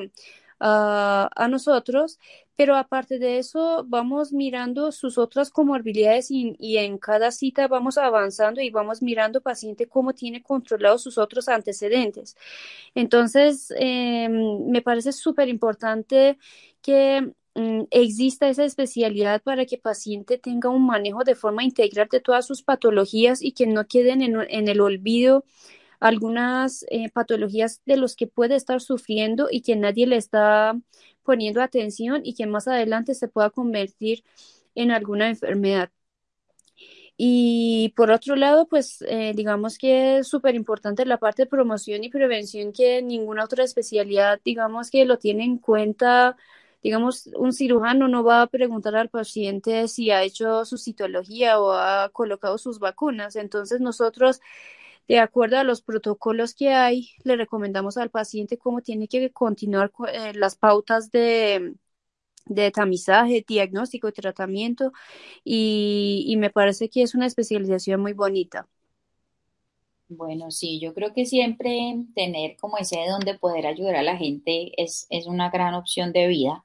ah, 0.61 1.31
a 1.37 1.49
nosotros, 1.49 2.19
pero 2.63 2.77
aparte 2.77 3.19
de 3.19 3.39
eso 3.39 3.85
vamos 3.89 4.33
mirando 4.33 4.93
sus 4.93 5.19
otras 5.19 5.51
comorbilidades 5.51 6.31
y, 6.31 6.55
en 6.79 6.97
cada 6.97 7.33
cita 7.33 7.67
vamos 7.67 7.99
avanzando 7.99 8.61
y 8.61 8.71
vamos 8.71 9.03
mirando 9.03 9.41
paciente 9.41 9.89
cómo 9.89 10.15
tiene 10.15 10.45
controlados 10.45 11.03
sus 11.03 11.19
otros 11.19 11.49
antecedentes. 11.49 12.37
Entonces, 12.95 13.73
em, 13.77 14.65
me 14.71 14.81
parece 14.81 15.11
súper 15.11 15.49
importante 15.49 16.39
que 16.83 17.33
Mm, 17.55 17.83
exista 17.91 18.49
esa 18.49 18.65
especialidad 18.65 19.43
para 19.43 19.67
que 19.67 19.75
el 19.75 19.83
paciente 19.83 20.39
tenga 20.39 20.71
un 20.71 20.87
manejo 20.87 21.23
de 21.23 21.35
forma 21.35 21.63
integral 21.65 22.09
de 22.11 22.21
todas 22.21 22.47
sus 22.47 22.63
patologías 22.63 23.43
y 23.43 23.53
que 23.53 23.67
no 23.67 23.87
queden 23.87 24.23
en, 24.23 24.69
el 24.69 24.81
olvido 24.81 25.45
algunas 26.03 26.85
eh, 26.91 27.11
patologías 27.11 27.81
de 27.87 27.97
los 27.97 28.17
que 28.17 28.27
puede 28.27 28.57
estar 28.57 28.81
sufriendo 28.81 29.49
y 29.51 29.63
que 29.63 29.77
nadie 29.77 30.07
le 30.07 30.17
está 30.17 30.79
poniendo 31.23 31.63
atención 31.63 32.23
y 32.25 32.35
que 32.35 32.47
más 32.47 32.69
adelante 32.69 33.15
se 33.15 33.29
pueda 33.29 33.51
convertir 33.51 34.25
en 34.75 34.91
alguna 34.91 35.29
enfermedad. 35.29 35.91
Y 37.17 37.93
por 37.97 38.11
otro 38.11 38.37
lado, 38.37 38.67
pues 38.69 39.03
eh, 39.07 39.33
digamos 39.37 39.79
que 39.79 40.19
es 40.19 40.29
súper 40.29 40.55
importante 40.55 41.05
la 41.07 41.19
parte 41.19 41.43
de 41.43 41.47
promoción 41.47 42.03
y 42.05 42.11
prevención 42.11 42.73
que 42.73 43.03
ninguna 43.03 43.45
otra 43.45 43.65
especialidad, 43.65 44.41
digamos 44.45 44.91
que 44.91 45.05
lo 45.05 45.19
tiene 45.19 45.45
en 45.45 45.59
cuenta 45.59 46.37
digamos, 46.83 47.29
un 47.37 47.53
cirujano 47.53 48.09
no 48.09 48.25
va 48.25 48.43
a 48.43 48.47
preguntar 48.49 48.97
al 48.97 49.09
paciente 49.09 49.87
si 49.89 50.11
ha 50.11 50.23
hecho 50.25 50.65
su 50.65 50.79
citología 50.79 51.61
o 51.61 51.73
ha 51.73 52.09
colocado 52.13 52.59
sus 52.59 52.81
vacunas. 52.81 53.37
Entonces 53.37 53.81
nosotros, 53.81 54.41
de 55.09 55.19
acuerdo 55.21 55.59
a 55.59 55.65
los 55.65 55.83
protocolos 55.83 56.55
que 56.55 56.71
hay, 56.75 57.11
le 57.25 57.37
recomendamos 57.37 57.97
al 57.99 58.11
paciente 58.11 58.59
cómo 58.59 58.83
tiene 58.83 59.09
que 59.09 59.33
continuar 59.33 59.93
eh, 60.13 60.33
las 60.35 60.57
pautas 60.57 61.11
de 61.11 61.75
de 62.47 62.71
tamizaje, 62.73 63.45
diagnóstico 63.47 64.09
y 64.09 64.13
tratamiento 64.13 64.93
y, 65.45 66.25
y 66.29 66.37
me 66.39 66.51
parece 66.51 66.91
que 66.91 67.03
es 67.03 67.15
una 67.15 67.27
especialización 67.27 68.01
muy 68.03 68.13
bonita. 68.15 68.69
Bueno, 70.09 70.51
sí, 70.51 70.79
yo 70.81 70.95
creo 70.95 71.13
que 71.15 71.25
siempre 71.27 71.97
tener 72.15 72.57
como 72.59 72.77
ese 72.79 72.99
don 73.09 73.21
de 73.21 73.39
poder 73.39 73.67
ayudar 73.67 73.97
a 73.97 74.03
la 74.03 74.17
gente 74.17 74.71
es, 74.81 75.07
es 75.11 75.27
una 75.27 75.51
gran 75.51 75.75
opción 75.75 76.13
de 76.13 76.29
vida. 76.29 76.65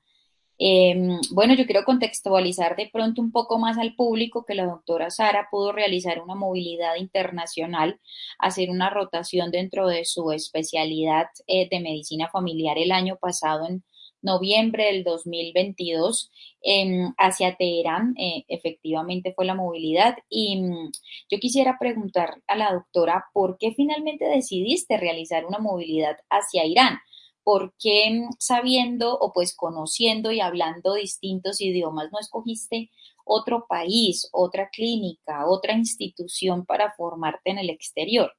Em, 0.60 1.20
bueno, 1.32 1.54
yo 1.54 1.66
quiero 1.66 1.84
contextualizar 1.84 2.76
de 2.76 2.90
pronto 2.92 3.22
un 3.22 3.32
poco 3.32 3.60
más 3.60 3.78
al 3.78 3.96
público 3.96 4.44
que 4.46 4.56
la 4.56 4.66
doctora 4.66 5.12
Sara 5.12 5.48
pudo 5.52 5.72
realizar 5.72 6.22
una 6.22 6.36
movilidad 6.36 6.96
internacional, 6.96 8.00
hacer 8.40 8.70
una 8.72 8.90
rotación 8.90 9.52
dentro 9.52 9.88
de 9.88 10.06
su 10.06 10.32
especialidad 10.32 11.28
eh, 11.46 11.68
de 11.70 11.80
medicina 11.80 12.30
familiar 12.30 12.78
el 12.80 12.92
año 12.92 13.18
pasado 13.18 13.68
en 13.68 13.84
noviembre 14.22 14.86
del 14.86 15.04
2022 15.04 16.32
em, 16.62 17.14
hacia 17.18 17.56
Teherán. 17.56 18.16
Eh, 18.18 18.44
efectivamente 18.48 19.34
fue 19.36 19.46
la 19.46 19.56
movilidad 19.56 20.18
y 20.30 20.62
mm, 20.62 20.92
yo 21.30 21.40
quisiera 21.40 21.78
preguntar 21.80 22.42
a 22.48 22.56
la 22.56 22.74
doctora 22.74 23.26
por 23.34 23.58
qué 23.60 23.74
finalmente 23.74 24.26
decidiste 24.26 24.98
realizar 24.98 25.46
una 25.46 25.60
movilidad 25.60 26.18
hacia 26.30 26.66
Irán. 26.66 27.00
¿Por 27.48 27.74
qué 27.80 28.28
sabiendo 28.40 29.18
o 29.18 29.32
pues 29.32 29.56
conociendo 29.56 30.34
y 30.34 30.42
hablando 30.42 30.96
distintos 30.96 31.62
idiomas 31.62 32.12
no 32.12 32.20
escogiste 32.20 32.92
otro 33.24 33.68
país, 33.70 34.28
otra 34.34 34.70
clínica, 34.70 35.48
otra 35.48 35.72
institución 35.72 36.66
para 36.66 36.92
formarte 36.92 37.52
en 37.52 37.60
el 37.60 37.70
exterior? 37.70 38.34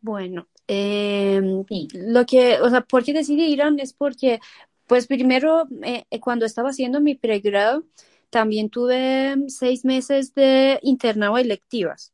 Bueno, 0.00 0.48
em, 0.66 1.64
lo 1.92 2.26
que, 2.26 2.60
o 2.60 2.68
sea, 2.68 2.80
¿por 2.80 3.04
qué 3.04 3.12
decidí 3.12 3.44
Irán? 3.44 3.78
Es 3.78 3.92
porque, 3.92 4.40
pues 4.88 5.06
primero, 5.06 5.68
eh, 5.84 6.04
cuando 6.18 6.46
estaba 6.46 6.70
haciendo 6.70 7.00
mi 7.00 7.14
pregrado, 7.14 7.84
también 8.30 8.70
tuve 8.70 9.36
seis 9.46 9.84
meses 9.84 10.34
de 10.34 10.80
internado 10.82 11.38
electivas. 11.38 12.12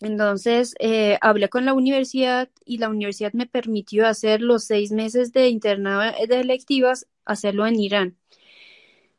Entonces, 0.00 0.74
eh, 0.78 1.18
hablé 1.20 1.48
con 1.48 1.64
la 1.64 1.74
universidad 1.74 2.48
y 2.64 2.78
la 2.78 2.88
universidad 2.88 3.32
me 3.32 3.46
permitió 3.46 4.06
hacer 4.06 4.40
los 4.40 4.64
seis 4.64 4.92
meses 4.92 5.32
de 5.32 5.48
internado 5.48 6.12
de 6.28 6.40
electivas, 6.40 7.06
hacerlo 7.24 7.66
en 7.66 7.80
Irán. 7.80 8.16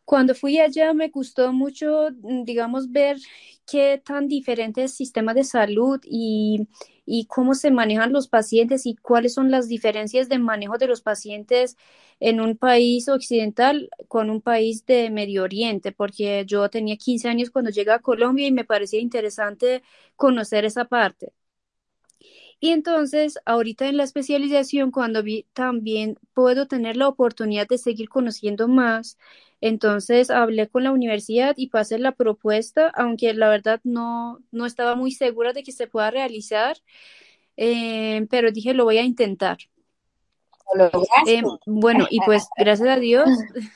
Cuando 0.06 0.34
fui 0.34 0.60
allá 0.60 0.94
me 0.94 1.10
gustó 1.10 1.54
mucho, 1.54 2.10
digamos, 2.12 2.92
ver 2.92 3.18
qué 3.70 4.02
tan 4.04 4.28
diferente 4.28 4.84
es 4.84 4.92
el 4.92 4.98
sistema 4.98 5.34
de 5.34 5.44
salud 5.44 6.00
y, 6.04 6.68
y 7.10 7.26
cómo 7.26 7.56
se 7.56 7.72
manejan 7.72 8.14
los 8.14 8.28
pacientes 8.28 8.86
y 8.86 8.96
cuáles 8.96 9.34
son 9.34 9.52
las 9.52 9.68
diferencias 9.68 10.30
de 10.30 10.40
manejo 10.40 10.78
de 10.78 10.88
los 10.88 11.02
pacientes 11.02 11.78
en 12.20 12.42
un 12.42 12.58
país 12.58 13.10
occidental 13.10 13.90
con 14.08 14.30
un 14.30 14.42
país 14.42 14.86
de 14.86 15.10
Medio 15.10 15.44
Oriente, 15.44 15.92
porque 15.92 16.44
yo 16.46 16.70
tenía 16.70 16.98
15 16.98 17.28
años 17.30 17.50
cuando 17.52 17.72
llegué 17.72 17.92
a 17.92 18.00
Colombia 18.00 18.48
y 18.48 18.52
me 18.52 18.66
parecía 18.66 19.00
interesante 19.00 19.84
conocer 20.16 20.66
esa 20.66 20.86
parte. 20.86 21.34
Y 22.60 22.70
entonces, 22.72 23.40
ahorita 23.46 23.88
en 23.88 23.98
la 23.98 24.04
especialización, 24.04 24.92
cuando 24.92 25.24
también 25.54 26.18
puedo 26.34 26.68
tener 26.68 26.98
la 26.98 27.08
oportunidad 27.08 27.68
de 27.68 27.78
seguir 27.78 28.10
conociendo 28.10 28.68
más, 28.68 29.18
entonces 29.62 30.30
hablé 30.30 30.68
con 30.70 30.84
la 30.84 30.92
universidad 30.92 31.56
y 31.58 31.68
pasé 31.68 32.00
la 32.00 32.14
propuesta, 32.14 32.90
aunque 32.96 33.34
la 33.34 33.50
verdad 33.50 33.82
no, 33.84 34.40
no 34.52 34.66
estaba 34.66 34.96
muy 34.96 35.12
segura 35.12 35.54
de 35.54 35.64
que 35.64 35.72
se 35.72 35.88
pueda 35.88 36.12
realizar, 36.12 36.78
eh, 37.58 38.26
pero 38.30 38.52
dije 38.52 38.74
lo 38.74 38.86
voy 38.86 38.98
a 38.98 39.04
intentar. 39.04 39.58
Eh, 41.26 41.42
bueno, 41.66 42.06
y 42.12 42.20
pues 42.20 42.48
gracias 42.56 42.90
a 42.90 43.00
Dios, 43.00 43.28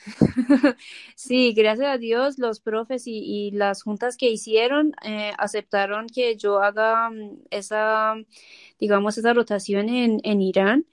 sí, 1.16 1.52
gracias 1.52 1.88
a 1.88 1.98
Dios, 1.98 2.38
los 2.38 2.60
profes 2.60 3.02
y, 3.06 3.50
las 3.50 3.82
juntas 3.82 4.16
que 4.16 4.30
hicieron 4.30 4.94
eh, 5.04 5.32
aceptaron 5.36 6.06
que 6.06 6.36
yo 6.36 6.62
haga 6.62 7.10
mm, 7.10 7.40
esa, 7.50 8.14
digamos, 8.78 9.18
esa 9.18 9.32
rotación 9.32 9.88
en, 9.88 10.20
en 10.22 10.40
Irán. 10.40 10.86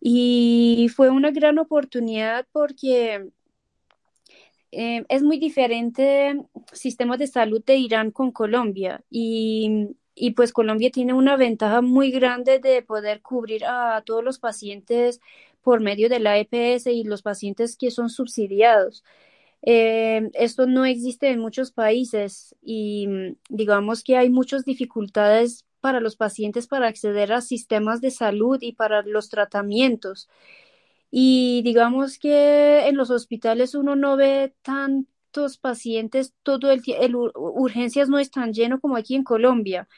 Y 0.00 0.88
fue 0.94 1.10
una 1.10 1.30
gran 1.30 1.58
oportunidad 1.58 2.46
porque 2.52 3.30
eh, 4.72 5.04
es 5.10 5.22
muy 5.22 5.38
diferente 5.38 6.28
el 6.30 6.46
sistema 6.72 7.18
de 7.18 7.26
salud 7.26 7.62
de 7.64 7.76
Irán 7.76 8.10
con 8.10 8.32
Colombia 8.32 9.04
y, 9.10 9.94
pues 10.34 10.52
Colombia 10.52 10.90
tiene 10.90 11.12
una 11.12 11.36
ventaja 11.36 11.82
muy 11.82 12.10
grande 12.10 12.58
de 12.58 12.82
poder 12.82 13.20
cubrir 13.22 13.64
a 13.66 14.02
todos 14.06 14.24
los 14.24 14.38
pacientes 14.38 15.20
por 15.62 15.80
medio 15.80 16.08
de 16.08 16.20
la 16.20 16.38
EPS 16.38 16.86
y 16.86 17.04
los 17.04 17.22
pacientes 17.22 17.76
que 17.76 17.90
son 17.90 18.08
subsidiados. 18.08 19.04
Eh, 19.62 20.30
esto 20.34 20.66
no 20.66 20.84
existe 20.86 21.28
en 21.30 21.38
muchos 21.40 21.70
países 21.72 22.56
y 22.62 23.08
digamos 23.48 24.02
que 24.02 24.16
hay 24.16 24.30
muchas 24.30 24.64
dificultades 24.64 25.66
para 25.80 26.00
los 26.00 26.16
pacientes 26.16 26.66
para 26.66 26.88
acceder 26.88 27.32
a 27.32 27.42
sistemas 27.42 28.00
de 28.00 28.10
salud 28.10 28.58
y 28.62 28.72
para 28.72 29.02
los 29.02 29.28
tratamientos. 29.28 30.28
Y 31.12 31.62
digamos 31.64 32.18
que 32.18 32.88
en 32.88 32.96
los 32.98 33.10
hospitales 33.12 33.76
uno 33.76 33.96
no 33.96 34.16
ve 34.16 34.54
tantos 34.62 35.58
pacientes, 35.58 36.34
todo 36.44 36.72
el, 36.72 36.82
el 37.00 37.16
urgencias 37.16 38.10
no 38.10 38.18
es 38.20 38.32
tan 38.32 38.54
lleno 38.54 38.80
como 38.80 38.96
aquí 38.98 39.16
en 39.16 39.24
Colombia. 39.24 39.88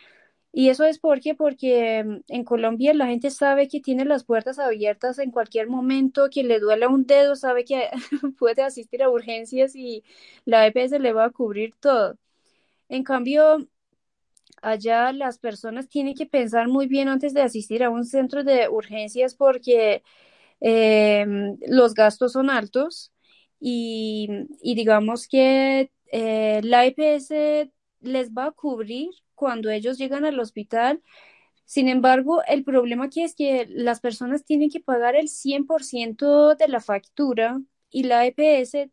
Y 0.52 0.68
eso 0.70 0.84
es 0.84 0.98
porque, 1.00 1.34
porque 1.34 2.04
mm, 2.04 2.18
en 2.28 2.44
Colombia 2.44 2.94
la 2.94 3.06
gente 3.08 3.30
sabe 3.30 3.68
que 3.68 3.80
tiene 3.80 4.04
las 4.04 4.24
puertas 4.24 4.58
abiertas 4.58 5.18
en 5.18 5.30
cualquier 5.32 5.68
momento, 5.68 6.28
que 6.30 6.44
le 6.44 6.60
duele 6.60 6.86
un 6.86 7.06
dedo, 7.06 7.36
sabe 7.36 7.64
que 7.64 7.90
puede 8.38 8.62
asistir 8.62 9.02
a 9.02 9.10
urgencias 9.10 9.74
y 9.76 10.04
la 10.44 10.66
EPS 10.66 10.98
le 11.00 11.12
va 11.12 11.24
a 11.26 11.30
cubrir 11.30 11.74
todo. 11.80 12.16
En 12.88 13.04
cambio, 13.04 13.68
allá 14.62 15.12
las 15.12 15.38
personas 15.38 15.88
tienen 15.88 16.14
que 16.14 16.26
pensar 16.26 16.68
muy 16.68 16.86
bien 16.86 17.08
antes 17.08 17.34
de 17.34 17.42
asistir 17.42 17.84
a 17.84 17.90
un 17.90 18.04
centro 18.04 18.44
de 18.44 18.68
urgencias 18.68 19.34
porque 19.34 20.02
em, 20.66 21.58
los 21.68 21.92
gastos 21.94 22.32
son 22.32 22.48
altos 22.48 23.12
y, 23.60 24.28
digamos 24.62 25.28
que 25.28 25.90
eh, 26.12 26.60
la 26.64 26.86
EPS 26.86 27.70
les 28.00 28.30
va 28.32 28.46
a 28.46 28.52
cubrir 28.52 29.10
cuando 29.34 29.70
ellos 29.70 29.98
llegan 29.98 30.24
al 30.24 30.40
hospital. 30.40 31.02
Sin 31.66 31.88
embargo, 31.88 32.42
el 32.48 32.64
problema 32.64 33.06
aquí 33.06 33.22
es 33.22 33.34
que 33.34 33.66
las 33.68 34.00
personas 34.00 34.44
tienen 34.44 34.70
que 34.70 34.80
pagar 34.80 35.16
el 35.16 35.28
100% 35.28 36.54
de 36.56 36.68
la 36.68 36.80
factura 36.80 37.60
y 37.90 38.04
la 38.04 38.26
EPS 38.26 38.90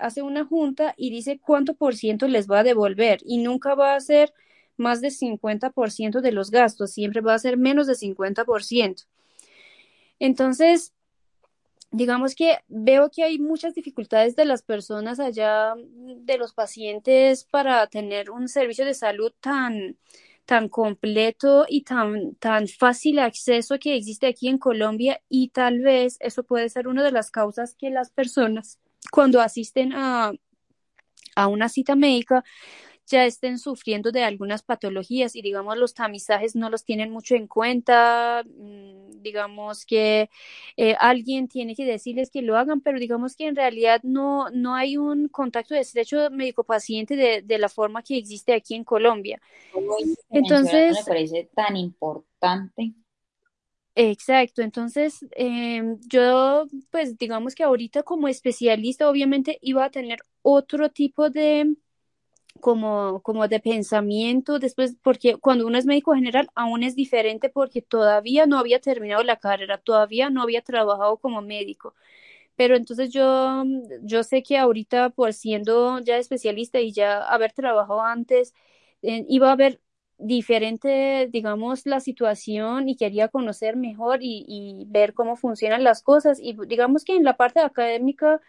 hace 0.00 0.22
una 0.22 0.44
junta 0.44 0.94
y 0.96 1.10
dice 1.10 1.38
cuánto 1.40 1.74
por 1.74 1.94
ciento 1.94 2.26
les 2.28 2.50
va 2.50 2.60
a 2.60 2.64
devolver 2.64 3.20
y 3.24 3.38
nunca 3.38 3.74
va 3.76 3.94
a 3.94 4.00
ser 4.00 4.32
más 4.76 5.00
de 5.00 5.10
50% 5.10 6.20
de 6.20 6.32
los 6.32 6.50
gastos, 6.50 6.92
siempre 6.92 7.20
va 7.20 7.34
a 7.34 7.38
ser 7.38 7.56
menos 7.58 7.86
de 7.86 7.94
50%. 7.94 9.04
Entonces, 10.18 10.92
digamos 11.92 12.34
que 12.34 12.58
veo 12.68 13.10
que 13.10 13.22
hay 13.22 13.38
muchas 13.38 13.74
dificultades 13.74 14.34
de 14.34 14.46
las 14.46 14.62
personas 14.62 15.20
allá, 15.20 15.74
de 15.76 16.38
los 16.38 16.54
pacientes, 16.54 17.44
para 17.44 17.86
tener 17.86 18.30
un 18.30 18.48
servicio 18.48 18.84
de 18.84 18.94
salud 18.94 19.32
tan, 19.40 19.98
tan 20.46 20.68
completo 20.68 21.66
y 21.68 21.82
tan, 21.82 22.34
tan 22.36 22.66
fácil 22.66 23.18
acceso 23.18 23.78
que 23.78 23.94
existe 23.94 24.26
aquí 24.26 24.48
en 24.48 24.58
Colombia 24.58 25.20
y 25.28 25.48
tal 25.48 25.80
vez 25.80 26.16
eso 26.20 26.42
puede 26.44 26.70
ser 26.70 26.88
una 26.88 27.04
de 27.04 27.12
las 27.12 27.30
causas 27.30 27.74
que 27.74 27.90
las 27.90 28.10
personas 28.10 28.78
cuando 29.10 29.40
asisten 29.40 29.92
a, 29.92 30.32
a 31.36 31.46
una 31.48 31.68
cita 31.68 31.94
médica 31.94 32.42
ya 33.06 33.24
estén 33.26 33.58
sufriendo 33.58 34.12
de 34.12 34.24
algunas 34.24 34.62
patologías 34.62 35.36
y 35.36 35.42
digamos 35.42 35.76
los 35.76 35.94
tamizajes 35.94 36.56
no 36.56 36.70
los 36.70 36.84
tienen 36.84 37.10
mucho 37.10 37.34
en 37.34 37.46
cuenta, 37.46 38.42
mm, 38.44 39.22
digamos 39.22 39.84
que 39.86 40.30
eh, 40.76 40.96
alguien 40.98 41.48
tiene 41.48 41.74
que 41.74 41.84
decirles 41.84 42.30
que 42.30 42.42
lo 42.42 42.56
hagan, 42.56 42.80
pero 42.80 42.98
digamos 42.98 43.36
que 43.36 43.46
en 43.46 43.56
realidad 43.56 44.00
no, 44.02 44.50
no 44.50 44.74
hay 44.74 44.96
un 44.96 45.28
contacto 45.28 45.74
estrecho 45.74 46.30
médico-paciente 46.30 47.16
de, 47.16 47.42
de 47.42 47.58
la 47.58 47.68
forma 47.68 48.02
que 48.02 48.16
existe 48.16 48.54
aquí 48.54 48.74
en 48.74 48.84
Colombia. 48.84 49.40
Entonces, 50.30 50.96
me 50.96 51.04
parece 51.04 51.50
tan 51.54 51.76
importante. 51.76 52.94
Exacto, 53.94 54.62
entonces 54.62 55.26
em, 55.32 55.98
yo 56.08 56.64
pues 56.90 57.18
digamos 57.18 57.54
que 57.54 57.62
ahorita 57.62 58.02
como 58.02 58.26
especialista 58.26 59.08
obviamente 59.10 59.58
iba 59.60 59.84
a 59.84 59.90
tener 59.90 60.20
otro 60.40 60.88
tipo 60.90 61.28
de 61.28 61.76
como, 62.60 63.22
como 63.22 63.48
de 63.48 63.60
pensamiento 63.60 64.58
después, 64.58 64.96
porque 65.02 65.36
cuando 65.36 65.66
uno 65.66 65.78
es 65.78 65.86
médico 65.86 66.14
general 66.14 66.48
aún 66.54 66.82
es 66.84 66.94
diferente 66.96 67.48
porque 67.50 67.82
todavía 67.82 68.46
no 68.46 68.58
había 68.58 68.80
terminado 68.80 69.22
la 69.24 69.36
carrera, 69.38 69.78
todavía 69.78 70.30
no 70.30 70.42
había 70.42 70.62
trabajado 70.62 71.18
como 71.18 71.42
médico. 71.42 71.94
Pero 72.56 72.76
entonces 72.76 73.10
yo, 73.10 73.64
yo 74.02 74.22
sé 74.24 74.42
que 74.42 74.58
ahorita, 74.58 75.10
por 75.10 75.32
siendo 75.32 75.98
ya 76.00 76.18
especialista 76.18 76.80
y 76.80 76.92
ya 76.92 77.22
haber 77.22 77.52
trabajado 77.52 78.02
antes, 78.02 78.54
eh, 79.02 79.24
iba 79.28 79.48
a 79.48 79.52
haber 79.52 79.80
diferente, 80.18 81.28
digamos, 81.32 81.86
la 81.86 81.98
situación 82.00 82.88
y 82.88 82.96
quería 82.96 83.28
conocer 83.28 83.76
mejor 83.76 84.20
y, 84.22 84.44
y 84.46 84.84
ver 84.88 85.14
cómo 85.14 85.36
funcionan 85.36 85.82
las 85.84 86.02
cosas. 86.02 86.38
Y 86.40 86.56
digamos 86.66 87.04
que 87.04 87.16
en 87.16 87.24
la 87.24 87.36
parte 87.36 87.60
académica 87.60 88.40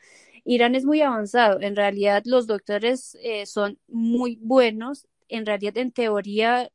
Irán 0.45 0.75
es 0.75 0.85
muy 0.85 1.01
avanzado. 1.01 1.61
En 1.61 1.75
realidad 1.75 2.23
los 2.25 2.47
doctores 2.47 3.17
eh, 3.21 3.45
son 3.45 3.79
muy 3.87 4.37
buenos. 4.41 5.07
En 5.29 5.45
realidad 5.45 5.77
en 5.77 5.91
teoría 5.91 6.69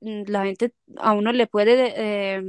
mm, 0.00 0.22
la 0.28 0.44
gente 0.44 0.72
a 0.98 1.12
uno 1.14 1.32
le 1.32 1.46
puede 1.46 1.94
eh, 1.96 2.42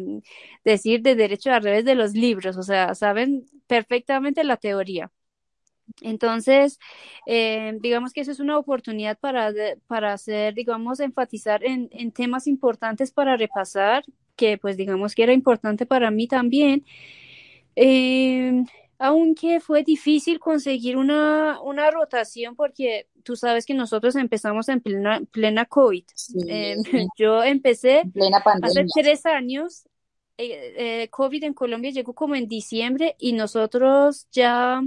decir 0.64 1.02
de 1.02 1.16
derecho 1.16 1.52
a 1.52 1.60
revés 1.60 1.86
de 1.86 1.96
los 1.96 2.14
libros, 2.14 2.58
o 2.58 2.64
sea, 2.64 2.96
saben 2.96 3.46
perfectamente 3.68 4.44
la 4.44 4.58
teoría. 4.58 5.12
Entonces, 6.02 6.80
eh, 7.28 7.78
digamos 7.82 8.12
que 8.12 8.22
eso 8.22 8.32
es 8.32 8.40
una 8.40 8.58
oportunidad 8.58 9.18
para, 9.20 9.52
para 9.88 10.14
hacer, 10.14 10.54
digamos, 10.56 11.00
enfatizar 11.00 11.64
en, 11.64 11.90
en, 11.92 12.12
temas 12.12 12.48
importantes 12.48 13.12
para 13.12 13.38
repasar, 13.38 14.04
que 14.36 14.58
pues 14.58 14.78
digamos 14.78 15.16
que 15.16 15.24
era 15.24 15.34
importante 15.34 15.86
para 15.86 16.12
mí 16.12 16.28
también 16.28 16.86
aunque 18.98 19.60
fue 19.60 19.84
difícil 19.84 20.40
conseguir 20.40 20.98
una, 20.98 21.60
una 21.62 21.92
rotación 21.92 22.56
porque 22.56 23.08
tú 23.24 23.36
sabes 23.36 23.66
que 23.66 23.74
nosotros 23.74 24.16
empezamos 24.16 24.70
en 24.70 24.82
plena, 24.82 25.22
plena 25.32 25.66
COVID. 25.66 26.06
Eh, 26.48 26.76
yo 27.18 27.44
empecé 27.44 28.04
hace 28.62 28.86
tres 28.94 29.26
años. 29.26 29.88
Eh, 30.38 31.04
eh, 31.04 31.10
COVID 31.10 31.44
en 31.46 31.54
Colombia 31.54 31.92
llegó 31.92 32.14
como 32.14 32.36
en 32.36 32.48
diciembre 32.48 33.16
y 33.20 33.34
nosotros 33.34 34.28
ya 34.32 34.82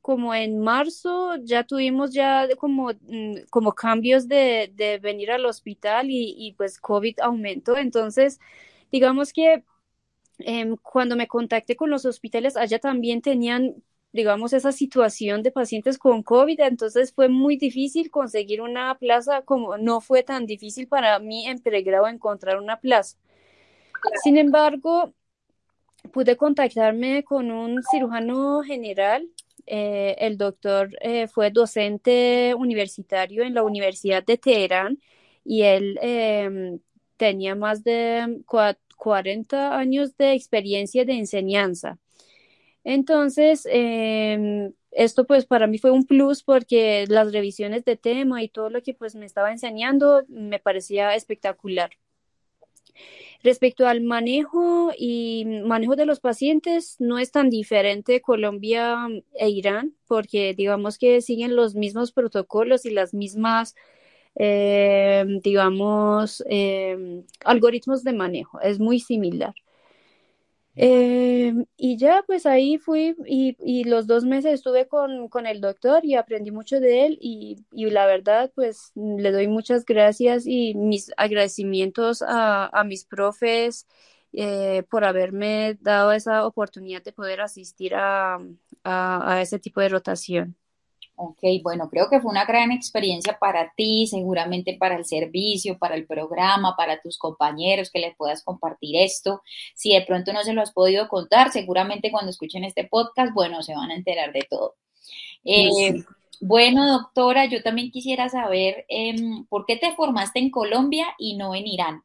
como 0.00 0.34
en 0.34 0.60
marzo 0.60 1.36
ya 1.42 1.64
tuvimos 1.64 2.12
ya 2.12 2.48
como, 2.56 2.92
mm, 2.92 3.46
como 3.50 3.74
cambios 3.74 4.28
de, 4.28 4.72
de 4.74 4.98
venir 4.98 5.30
al 5.32 5.44
hospital 5.46 6.10
y, 6.10 6.34
y 6.38 6.52
pues 6.52 6.78
COVID 6.78 7.20
aumentó. 7.20 7.76
Entonces, 7.76 8.38
digamos 8.90 9.32
que 9.32 9.64
Em, 10.38 10.76
cuando 10.76 11.16
me 11.16 11.28
contacté 11.28 11.76
con 11.76 11.90
los 11.90 12.04
hospitales, 12.04 12.56
allá 12.56 12.78
también 12.78 13.22
tenían, 13.22 13.82
digamos, 14.12 14.52
esa 14.52 14.72
situación 14.72 15.42
de 15.42 15.50
pacientes 15.50 15.98
con 15.98 16.22
COVID, 16.22 16.60
entonces 16.60 17.12
fue 17.14 17.28
muy 17.28 17.56
difícil 17.56 18.10
conseguir 18.10 18.60
una 18.60 18.96
plaza, 18.98 19.42
como 19.42 19.78
no 19.78 20.00
fue 20.00 20.22
tan 20.22 20.46
difícil 20.46 20.88
para 20.88 21.18
mí 21.18 21.46
en 21.46 21.60
pregrado 21.60 22.06
encontrar 22.08 22.58
una 22.58 22.80
plaza. 22.80 23.16
Sin 24.22 24.36
embargo, 24.36 25.14
pude 26.12 26.36
contactarme 26.36 27.24
con 27.24 27.50
un 27.50 27.82
cirujano 27.82 28.62
general. 28.62 29.28
Eh, 29.66 30.16
el 30.18 30.38
doctor 30.38 30.90
eh, 31.00 31.28
fue 31.28 31.50
docente 31.50 32.54
universitario 32.56 33.42
en 33.42 33.54
la 33.54 33.64
Universidad 33.64 34.24
de 34.24 34.38
Teherán 34.38 34.98
y 35.44 35.62
él 35.62 35.98
em, 36.02 36.78
tenía 37.16 37.54
más 37.54 37.82
de 37.84 38.42
cuatro 38.46 38.85
40 38.96 39.78
años 39.78 40.16
de 40.16 40.32
experiencia 40.32 41.04
de 41.04 41.14
enseñanza. 41.14 41.98
Entonces, 42.84 43.66
em, 43.70 44.72
esto 44.92 45.26
pues 45.26 45.44
para 45.46 45.66
mí 45.66 45.78
fue 45.78 45.90
un 45.90 46.06
plus 46.06 46.42
porque 46.42 47.04
las 47.08 47.32
revisiones 47.32 47.84
de 47.84 47.96
tema 47.96 48.42
y 48.42 48.48
todo 48.48 48.70
lo 48.70 48.82
que 48.82 48.94
pues 48.94 49.14
me 49.14 49.26
estaba 49.26 49.52
enseñando 49.52 50.22
me 50.28 50.58
parecía 50.60 51.14
espectacular. 51.14 51.90
Respecto 53.42 53.86
al 53.86 54.00
manejo 54.02 54.92
y 54.96 55.44
manejo 55.64 55.96
de 55.96 56.06
los 56.06 56.20
pacientes, 56.20 56.96
no 56.98 57.18
es 57.18 57.30
tan 57.30 57.50
diferente 57.50 58.20
Colombia 58.20 59.06
e 59.34 59.48
Irán, 59.50 59.94
porque 60.06 60.54
digamos 60.54 60.98
que 60.98 61.20
siguen 61.20 61.56
los 61.56 61.74
mismos 61.74 62.12
protocolos 62.12 62.86
y 62.86 62.90
las 62.90 63.14
mismas 63.14 63.74
eh, 64.36 65.24
digamos, 65.42 66.44
eh, 66.48 67.24
algoritmos 67.44 68.04
de 68.04 68.12
manejo. 68.12 68.60
Es 68.60 68.78
muy 68.78 69.00
similar. 69.00 69.54
Eh, 70.78 71.54
y 71.78 71.96
ya, 71.96 72.22
pues 72.26 72.44
ahí 72.44 72.76
fui 72.76 73.16
y, 73.26 73.56
y, 73.60 73.84
los 73.84 74.06
dos 74.06 74.24
meses 74.24 74.52
estuve 74.52 74.86
con, 74.88 75.28
con, 75.30 75.46
el 75.46 75.62
doctor 75.62 76.04
y 76.04 76.16
aprendí 76.16 76.50
mucho 76.50 76.80
de 76.80 77.06
él 77.06 77.18
y, 77.18 77.64
y, 77.72 77.88
la 77.90 78.04
verdad, 78.06 78.52
pues 78.54 78.92
le 78.94 79.32
doy 79.32 79.48
muchas 79.48 79.86
gracias 79.86 80.46
y 80.46 80.74
mis 80.74 81.10
agradecimientos 81.16 82.20
a, 82.20 82.66
a 82.78 82.84
mis 82.84 83.06
profes 83.06 83.86
eh, 84.34 84.82
por 84.90 85.04
haberme 85.04 85.78
dado 85.80 86.12
esa 86.12 86.46
oportunidad 86.46 87.02
de 87.02 87.12
poder 87.12 87.40
asistir 87.40 87.94
a, 87.94 88.34
a, 88.84 89.32
a 89.32 89.40
ese 89.42 89.58
tipo 89.58 89.80
de 89.80 89.88
rotación. 89.88 90.56
Ok, 91.18 91.38
bueno, 91.62 91.88
creo 91.88 92.10
que 92.10 92.20
fue 92.20 92.30
una 92.30 92.44
gran 92.44 92.72
experiencia 92.72 93.38
para 93.38 93.72
ti, 93.74 94.06
seguramente 94.06 94.76
para 94.78 94.96
el 94.96 95.06
servicio, 95.06 95.78
para 95.78 95.94
el 95.94 96.06
programa, 96.06 96.76
para 96.76 97.00
tus 97.00 97.16
compañeros, 97.16 97.90
que 97.90 98.00
les 98.00 98.14
puedas 98.16 98.44
compartir 98.44 98.96
esto. 98.96 99.42
Si 99.74 99.94
de 99.94 100.02
pronto 100.02 100.34
no 100.34 100.42
se 100.44 100.52
lo 100.52 100.60
has 100.60 100.72
podido 100.72 101.08
contar, 101.08 101.50
seguramente 101.50 102.10
cuando 102.10 102.30
escuchen 102.30 102.64
este 102.64 102.84
podcast, 102.84 103.32
bueno, 103.32 103.62
se 103.62 103.74
van 103.74 103.90
a 103.90 103.94
enterar 103.94 104.32
de 104.32 104.46
todo. 104.48 104.74
Eh, 105.42 106.04
bueno, 106.40 106.86
doctora, 106.86 107.46
yo 107.46 107.62
también 107.62 107.90
quisiera 107.90 108.28
saber 108.28 108.84
em, 108.88 109.46
por 109.46 109.64
qué 109.64 109.76
te 109.76 109.94
formaste 109.94 110.38
en 110.38 110.50
Colombia 110.50 111.06
y 111.18 111.36
no 111.36 111.54
en 111.54 111.66
Irán. 111.66 112.02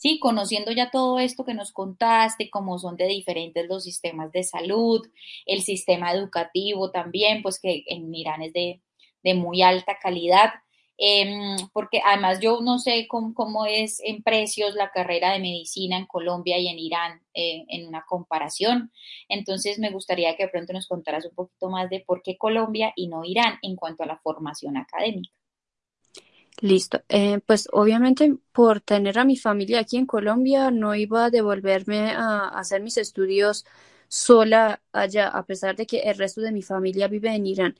Sí, 0.00 0.18
conociendo 0.18 0.72
ya 0.72 0.90
todo 0.90 1.18
esto 1.18 1.44
que 1.44 1.52
nos 1.52 1.72
contaste, 1.72 2.48
cómo 2.48 2.78
son 2.78 2.96
de 2.96 3.06
diferentes 3.06 3.68
los 3.68 3.84
sistemas 3.84 4.32
de 4.32 4.44
salud, 4.44 5.06
el 5.44 5.60
sistema 5.60 6.10
educativo 6.12 6.90
también, 6.90 7.42
pues 7.42 7.60
que 7.60 7.84
en 7.86 8.14
Irán 8.14 8.40
es 8.40 8.54
de, 8.54 8.80
muy 9.34 9.60
alta 9.60 9.98
calidad. 10.02 10.52
Em, 10.96 11.56
porque 11.74 12.00
además 12.04 12.40
yo 12.40 12.60
no 12.62 12.78
sé 12.78 13.06
cómo, 13.08 13.66
es 13.66 14.00
en 14.02 14.22
precios 14.22 14.74
la 14.74 14.90
carrera 14.90 15.32
de 15.32 15.40
medicina 15.40 15.98
en 15.98 16.06
Colombia 16.06 16.58
y 16.58 16.68
en 16.68 16.78
Irán 16.78 17.20
eh, 17.34 17.66
en 17.68 17.86
una 17.86 18.04
comparación. 18.08 18.90
Entonces 19.28 19.78
me 19.78 19.90
gustaría 19.90 20.34
que 20.36 20.44
de 20.44 20.50
pronto 20.50 20.72
nos 20.72 20.88
contaras 20.88 21.26
un 21.26 21.34
poquito 21.34 21.68
más 21.68 21.90
de 21.90 22.00
por 22.00 22.22
qué 22.22 22.38
Colombia 22.38 22.92
y 22.96 23.08
no 23.08 23.22
Irán 23.24 23.58
en 23.62 23.76
cuanto 23.76 24.04
a 24.04 24.06
la 24.06 24.18
formación 24.18 24.78
académica. 24.78 25.39
Listo. 26.60 27.02
Eh, 27.08 27.40
pues 27.46 27.68
obviamente 27.72 28.36
por 28.52 28.80
tener 28.80 29.18
a 29.18 29.24
mi 29.24 29.36
familia 29.36 29.80
aquí 29.80 29.96
en 29.96 30.06
Colombia 30.06 30.70
no 30.70 30.94
iba 30.94 31.26
a 31.26 31.30
devolverme 31.30 32.10
a, 32.12 32.48
hacer 32.48 32.82
mis 32.82 32.98
estudios 32.98 33.64
sola 34.08 34.82
allá, 34.92 35.28
a 35.28 35.46
pesar 35.46 35.76
de 35.76 35.86
que 35.86 36.00
el 36.00 36.18
resto 36.18 36.40
de 36.42 36.52
mi 36.52 36.62
familia 36.62 37.08
vive 37.08 37.34
en 37.34 37.46
Irán. 37.46 37.76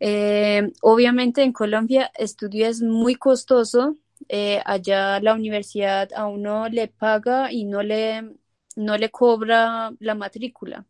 Eh, 0.00 0.72
obviamente 0.82 1.42
en 1.42 1.52
Colombia 1.52 2.10
estudio 2.16 2.66
es 2.68 2.82
muy 2.82 3.14
costoso. 3.14 3.96
Eh, 4.28 4.60
allá 4.64 5.20
la 5.20 5.34
universidad 5.34 6.12
a 6.14 6.26
uno 6.26 6.68
le 6.68 6.88
paga 6.88 7.52
y 7.52 7.64
no 7.64 7.82
le, 7.82 8.34
no 8.76 8.98
le 8.98 9.10
cobra 9.10 9.92
la 10.00 10.14
matrícula. 10.14 10.86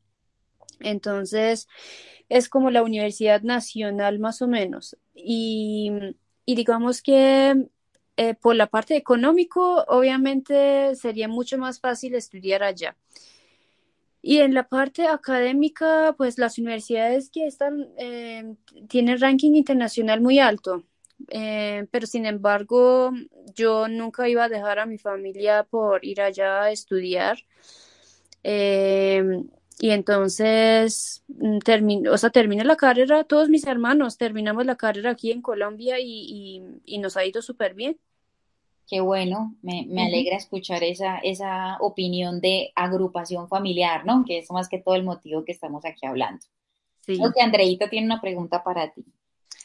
Entonces 0.81 1.69
es 2.29 2.49
como 2.49 2.71
la 2.71 2.83
universidad 2.83 3.43
nacional 3.43 4.19
más 4.19 4.43
o 4.43 4.49
menos. 4.49 4.97
Y 5.14 5.93
y 6.49 6.55
digamos 6.55 7.03
que 7.03 7.67
eh, 8.17 8.35
por 8.35 8.57
la 8.57 8.69
parte 8.69 8.97
económico, 8.97 9.85
obviamente 9.87 10.97
sería 10.97 11.29
mucho 11.29 11.59
más 11.59 11.79
fácil 11.79 12.15
estudiar 12.15 12.63
allá. 12.63 12.97
Y 14.23 14.39
en 14.39 14.55
la 14.55 14.67
parte 14.67 15.09
académica, 15.09 16.15
pues 16.17 16.39
las 16.39 16.57
universidades 16.57 17.29
que 17.29 17.47
están 17.47 17.91
eh, 17.99 18.55
tienen 18.89 19.21
ranking 19.21 19.57
internacional 19.57 20.23
muy 20.23 20.39
alto. 20.39 20.85
Eh, 21.29 21.87
pero 21.91 22.07
sin 22.07 22.25
embargo, 22.25 23.11
yo 23.55 23.87
nunca 23.87 24.27
iba 24.27 24.45
a 24.45 24.49
dejar 24.49 24.79
a 24.79 24.87
mi 24.87 24.97
familia 24.97 25.65
por 25.65 26.03
ir 26.03 26.23
allá 26.23 26.63
a 26.63 26.71
estudiar. 26.71 27.37
Y 29.81 29.91
entonces, 29.91 31.23
mm, 31.29 31.59
termino, 31.59 32.12
o 32.12 32.19
sea, 32.19 32.31
terminé 32.31 32.64
la 32.64 32.77
carrera, 32.77 33.25
todos 33.25 33.49
mis 33.49 33.64
hermanos 33.67 34.19
terminamos 34.19 34.67
la 34.67 34.77
carrera 34.77 35.11
aquí 35.11 35.31
en 35.31 35.41
Colombia 35.41 36.01
y, 36.01 36.62
y, 36.85 36.99
nos 36.99 37.17
ha 37.17 37.25
ido 37.25 37.43
súper 37.43 37.75
bien. 37.75 37.97
Qué 38.88 39.01
bueno, 39.01 39.55
me, 39.62 39.87
me 39.88 40.07
alegra 40.07 40.37
escuchar 40.37 40.83
esa, 40.83 41.19
esa 41.19 41.77
opinión 41.81 42.41
de 42.41 42.73
agrupación 42.75 43.49
familiar, 43.49 44.05
¿no? 44.05 44.25
Que 44.27 44.38
es 44.38 44.51
más 44.51 44.69
que 44.69 44.79
todo 44.79 44.97
el 44.97 45.05
motivo 45.05 45.45
que 45.45 45.53
estamos 45.53 45.85
aquí 45.85 46.07
hablando. 46.07 46.45
Sí. 47.07 47.19
Ok, 47.21 47.37
Andreita 47.41 47.88
tiene 47.88 48.07
una 48.07 48.21
pregunta 48.21 48.64
para 48.64 48.91
ti. 48.93 49.05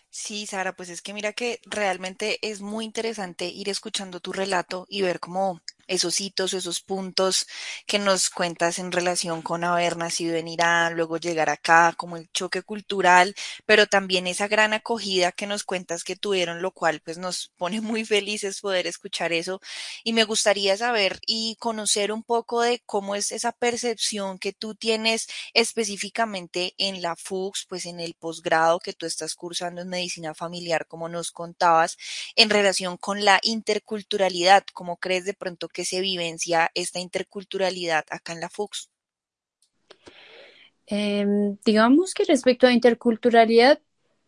Sí, 0.09 0.45
Sara, 0.45 0.75
pues 0.75 0.89
es 0.89 1.01
que 1.01 1.11
mira 1.11 1.33
que 1.33 1.59
realmente 1.65 2.37
es 2.43 2.61
muy 2.61 2.85
interesante 2.85 3.47
ir 3.47 3.67
escuchando 3.67 4.19
tu 4.19 4.31
relato 4.31 4.85
y 4.87 5.01
ver 5.01 5.19
cómo 5.19 5.59
esos 5.87 6.21
hitos, 6.21 6.53
esos 6.53 6.81
puntos 6.81 7.47
que 7.85 7.99
nos 7.99 8.29
cuentas 8.29 8.79
en 8.79 8.91
relación 8.91 9.41
con 9.41 9.63
haber 9.63 9.97
nacido 9.97 10.35
en 10.35 10.47
Irán, 10.47 10.95
luego 10.95 11.17
llegar 11.17 11.49
acá, 11.49 11.93
como 11.97 12.17
el 12.17 12.29
choque 12.31 12.61
cultural, 12.63 13.35
pero 13.65 13.87
también 13.87 14.27
esa 14.27 14.47
gran 14.47 14.73
acogida 14.73 15.31
que 15.31 15.47
nos 15.47 15.63
cuentas 15.63 16.03
que 16.03 16.15
tuvieron, 16.15 16.61
lo 16.61 16.71
cual 16.71 17.01
pues 17.01 17.17
nos 17.17 17.51
pone 17.57 17.81
muy 17.81 18.05
felices 18.05 18.61
poder 18.61 18.87
escuchar 18.87 19.33
eso. 19.33 19.61
Y 20.03 20.13
me 20.13 20.23
gustaría 20.23 20.77
saber 20.77 21.19
y 21.25 21.55
conocer 21.59 22.11
un 22.11 22.23
poco 22.23 22.61
de 22.61 22.81
cómo 22.85 23.15
es 23.15 23.31
esa 23.31 23.51
percepción 23.51 24.37
que 24.39 24.53
tú 24.53 24.75
tienes 24.75 25.27
específicamente 25.53 26.73
en 26.77 27.01
la 27.01 27.15
FUX, 27.15 27.65
pues 27.67 27.85
en 27.85 27.99
el 27.99 28.13
posgrado 28.15 28.79
que 28.79 28.93
tú 28.93 29.05
estás 29.05 29.35
cursando 29.35 29.81
en 29.81 29.89
medicina 29.89 30.33
familiar, 30.33 30.87
como 30.87 31.09
nos 31.09 31.31
contabas, 31.31 31.97
en 32.35 32.49
relación 32.49 32.97
con 32.97 33.25
la 33.25 33.39
interculturalidad, 33.43 34.63
cómo 34.73 34.97
crees 34.97 35.25
de 35.25 35.33
pronto 35.33 35.69
que 35.73 35.85
se 35.85 35.99
vivencia 36.01 36.71
esta 36.75 36.99
interculturalidad 36.99 38.05
acá 38.09 38.33
en 38.33 38.39
la 38.39 38.49
FUX? 38.49 38.89
Em, 40.85 41.57
digamos 41.65 42.13
que 42.13 42.25
respecto 42.25 42.67
a 42.67 42.73
interculturalidad, 42.73 43.81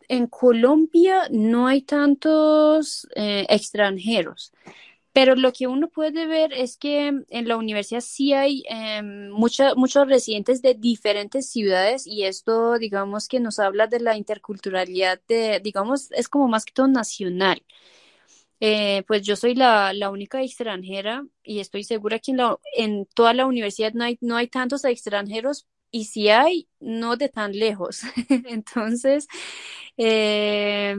en 0.08 0.26
Colombia 0.26 1.28
no 1.30 1.66
hay 1.66 1.82
tantos 1.82 3.08
eh, 3.14 3.46
extranjeros, 3.48 4.52
pero 5.12 5.34
lo 5.34 5.52
que 5.52 5.66
uno 5.66 5.88
puede 5.88 6.26
ver 6.26 6.52
es 6.52 6.76
que 6.76 7.08
en 7.08 7.48
la 7.48 7.56
universidad 7.56 8.00
sí 8.02 8.32
hay 8.34 8.62
em, 8.68 9.30
muchos 9.30 10.06
residentes 10.06 10.62
de 10.62 10.74
diferentes 10.74 11.48
ciudades 11.50 12.06
y 12.06 12.24
esto, 12.24 12.78
digamos 12.78 13.28
que 13.28 13.40
nos 13.40 13.58
habla 13.58 13.86
de 13.86 14.00
la 14.00 14.16
interculturalidad 14.16 15.20
de, 15.28 15.60
digamos, 15.60 16.12
es 16.12 16.28
como 16.28 16.48
más 16.48 16.64
que 16.66 16.74
todo 16.74 16.88
nacional. 16.88 17.62
Eh, 18.60 19.04
pues 19.06 19.22
yo 19.22 19.36
soy 19.36 19.54
la, 19.54 19.92
única 20.10 20.42
extranjera 20.42 21.24
y 21.42 21.60
estoy 21.60 21.84
segura 21.84 22.18
que 22.18 22.32
en, 22.32 22.40
en 22.76 23.06
toda 23.14 23.34
la 23.34 23.46
universidad 23.46 23.92
no 23.92 24.04
hay, 24.04 24.18
no 24.20 24.36
hay 24.36 24.48
tantos 24.48 24.84
extranjeros 24.84 25.66
y 25.90 26.04
si 26.04 26.28
hay, 26.30 26.68
no 26.80 27.16
de 27.16 27.28
tan 27.28 27.52
lejos. 27.52 28.00
Entonces, 28.28 29.28
eh, 29.96 30.96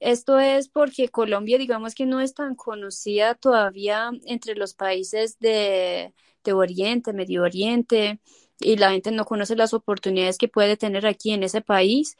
esto 0.00 0.38
es 0.38 0.68
porque 0.68 1.08
Colombia, 1.08 1.58
digamos 1.58 1.94
que 1.94 2.06
no 2.06 2.20
es 2.20 2.34
tan 2.34 2.54
conocida 2.54 3.34
todavía 3.34 4.10
entre 4.26 4.54
los 4.54 4.74
países 4.74 5.38
de, 5.38 6.14
de 6.44 6.52
Oriente, 6.52 7.12
Medio 7.12 7.42
Oriente, 7.42 8.20
y 8.60 8.76
la 8.76 8.90
gente 8.92 9.10
no 9.12 9.24
conoce 9.24 9.56
las 9.56 9.74
oportunidades 9.74 10.38
que 10.38 10.48
puede 10.48 10.76
tener 10.76 11.06
aquí 11.06 11.32
en 11.32 11.42
ese 11.42 11.60
país 11.60 12.16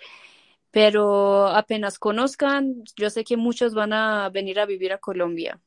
pero 0.74 1.46
apenas 1.46 2.00
conozcan, 2.00 2.82
yo 2.96 3.08
sé 3.08 3.22
que 3.22 3.36
muchos 3.36 3.74
van 3.74 3.92
a 3.92 4.28
venir 4.28 4.58
a 4.58 4.66
vivir 4.66 4.92
a 4.92 4.98
Colombia. 4.98 5.60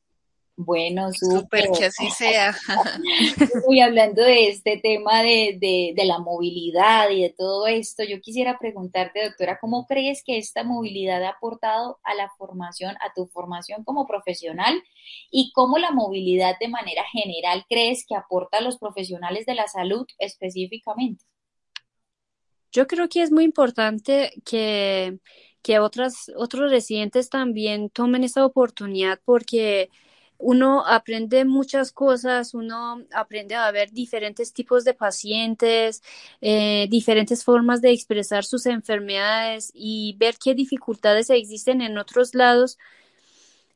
Bueno, 0.60 1.10
súper, 1.12 1.70
que 1.70 1.86
así 1.86 2.10
sea. 2.10 2.54
Y 3.70 3.80
hablando 3.80 4.22
de 4.22 4.48
este 4.48 4.76
tema 4.82 5.22
de, 5.22 5.56
de, 5.60 5.92
de, 5.96 6.04
la 6.04 6.18
movilidad 6.18 7.08
y 7.10 7.22
de 7.22 7.30
todo 7.30 7.68
esto, 7.68 8.02
yo 8.02 8.20
quisiera 8.20 8.58
preguntarte, 8.58 9.24
doctora, 9.24 9.58
¿cómo 9.60 9.86
crees 9.86 10.22
que 10.26 10.36
esta 10.36 10.64
movilidad 10.64 11.22
ha 11.22 11.30
aportado 11.30 12.00
a 12.02 12.14
la 12.14 12.28
formación, 12.36 12.96
a 12.96 13.12
tu 13.14 13.28
formación 13.28 13.84
como 13.84 14.06
profesional? 14.06 14.82
¿Y 15.30 15.52
cómo 15.54 15.78
la 15.78 15.92
movilidad 15.92 16.56
de 16.58 16.68
manera 16.68 17.04
general 17.12 17.64
crees 17.68 18.04
que 18.06 18.16
aporta 18.16 18.58
a 18.58 18.62
los 18.62 18.78
profesionales 18.78 19.46
de 19.46 19.54
la 19.54 19.68
salud 19.68 20.06
específicamente? 20.18 21.24
Yo 22.72 22.86
creo 22.86 23.08
que 23.08 23.22
es 23.22 23.30
muy 23.32 23.44
importante 23.44 24.32
que, 24.44 25.18
que 25.62 25.78
otras, 25.78 26.30
otros 26.36 26.70
residentes 26.70 27.30
también 27.30 27.88
tomen 27.90 28.24
esa 28.24 28.44
oportunidad 28.44 29.20
porque 29.24 29.90
uno 30.38 30.86
aprende 30.86 31.44
muchas 31.44 31.92
cosas, 31.92 32.54
uno 32.54 33.04
aprende 33.12 33.54
a 33.56 33.70
ver 33.72 33.90
diferentes 33.92 34.52
tipos 34.52 34.84
de 34.84 34.94
pacientes, 34.94 36.02
eh, 36.40 36.86
diferentes 36.90 37.42
formas 37.44 37.80
de 37.82 37.90
expresar 37.92 38.44
sus 38.44 38.66
enfermedades 38.66 39.70
y 39.74 40.14
ver 40.18 40.36
qué 40.42 40.54
dificultades 40.54 41.30
existen 41.30 41.80
en 41.80 41.98
otros 41.98 42.34
lados 42.34 42.78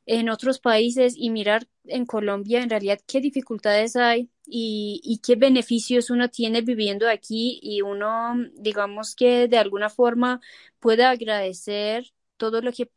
en 0.06 0.28
otros 0.28 0.58
países 0.58 1.14
y 1.16 1.30
mirar 1.30 1.68
en 1.84 2.06
Colombia 2.06 2.62
en 2.62 2.70
realidad 2.70 3.00
qué 3.06 3.20
dificultades 3.20 3.96
hay 3.96 4.30
y, 4.46 5.20
qué 5.24 5.36
beneficios 5.36 6.10
uno 6.10 6.28
tiene 6.28 6.62
viviendo 6.62 7.08
aquí 7.08 7.60
y 7.62 7.82
uno, 7.82 8.34
digamos 8.54 9.14
que 9.14 9.48
de 9.48 9.58
alguna 9.58 9.88
forma 9.88 10.40
puede 10.80 11.04
agradecer 11.04 12.12
todo 12.36 12.60
lo 12.60 12.72
que 12.72 12.90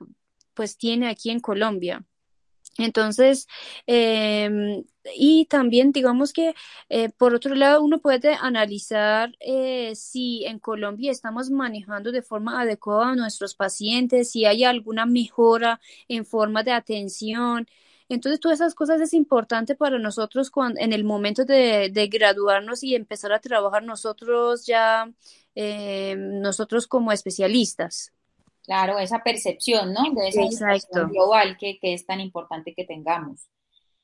pues 0.53 0.77
tiene 0.77 1.09
aquí 1.09 1.29
en 1.29 1.39
Colombia. 1.39 2.05
Entonces, 2.77 3.47
em, 3.87 4.83
y 5.15 5.45
también 5.45 5.91
digamos 5.91 6.33
que 6.33 6.55
eh, 6.89 7.09
por 7.09 7.33
otro 7.33 7.55
lado 7.55 7.81
uno 7.83 7.99
puede 7.99 8.33
analizar 8.35 9.35
eh, 9.39 9.95
si 9.95 10.45
en 10.45 10.59
Colombia 10.59 11.11
estamos 11.11 11.49
manejando 11.51 12.11
de 12.11 12.21
forma 12.21 12.61
adecuada 12.61 13.11
a 13.11 13.15
nuestros 13.15 13.55
pacientes, 13.55 14.31
si 14.31 14.45
hay 14.45 14.63
alguna 14.65 15.05
mejora 15.05 15.79
en 16.09 16.25
forma 16.25 16.63
de 16.63 16.71
atención. 16.71 17.67
Entonces, 18.09 18.39
todas 18.39 18.59
esas 18.59 18.75
cosas 18.75 19.01
es 19.01 19.13
importante 19.13 19.75
para 19.75 19.97
nosotros 19.97 20.51
cuando, 20.51 20.79
en 20.79 20.93
el 20.93 21.03
momento 21.03 21.43
de, 21.45 21.89
graduarnos 22.11 22.83
y 22.83 22.95
empezar 22.95 23.33
a 23.33 23.39
trabajar 23.39 23.83
nosotros 23.83 24.65
ya, 24.67 25.11
em, 25.55 26.39
nosotros 26.41 26.87
como 26.87 27.11
especialistas. 27.11 28.14
Claro, 28.65 28.97
esa 28.99 29.23
percepción, 29.23 29.93
¿no? 29.93 30.01
De 30.13 30.27
esa 30.27 30.43
Exacto. 30.43 31.07
global 31.07 31.57
que, 31.57 31.77
que, 31.79 31.93
es 31.93 32.05
tan 32.05 32.19
importante 32.19 32.73
que 32.73 32.83
tengamos. 32.83 33.47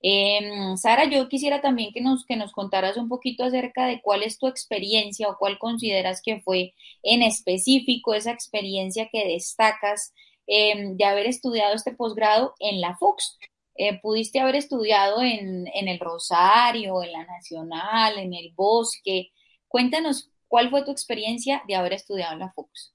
Eh, 0.04 0.40
Sara, 0.78 1.06
yo 1.06 1.28
quisiera 1.30 1.62
también 1.62 1.94
que 1.94 2.02
nos, 2.02 2.26
que 2.26 2.36
nos 2.36 2.52
contaras 2.52 2.98
un 2.98 3.08
poquito 3.08 3.44
acerca 3.44 3.86
de 3.86 4.02
cuál 4.02 4.24
es 4.24 4.40
tu 4.40 4.48
experiencia 4.48 5.30
o 5.30 5.38
cuál 5.38 5.60
consideras 5.60 6.22
que 6.24 6.42
fue 6.42 6.74
en 7.04 7.22
específico 7.22 8.14
esa 8.14 8.32
experiencia 8.32 9.10
que 9.12 9.28
destacas 9.28 10.14
em, 10.48 10.98
de 10.98 11.06
haber 11.06 11.28
estudiado 11.28 11.76
este 11.76 11.94
posgrado 11.94 12.56
en 12.60 12.82
la 12.82 12.98
FUX. 12.98 13.38
Eh, 13.76 14.00
pudiste 14.02 14.40
haber 14.40 14.56
estudiado 14.56 15.22
en, 15.22 15.68
en 15.74 15.88
el 15.88 16.00
Rosario, 16.00 17.04
en 17.04 17.12
la 17.14 17.26
Nacional, 17.26 18.18
en 18.20 18.34
el 18.34 18.54
Bosque. 18.56 19.32
Cuéntanos 19.68 20.30
cuál 20.48 20.70
fue 20.70 20.84
tu 20.84 20.92
experiencia 20.92 21.64
de 21.68 21.76
haber 21.76 21.94
estudiado 21.94 22.34
en 22.34 22.40
la 22.40 22.52
FUX. 22.54 22.94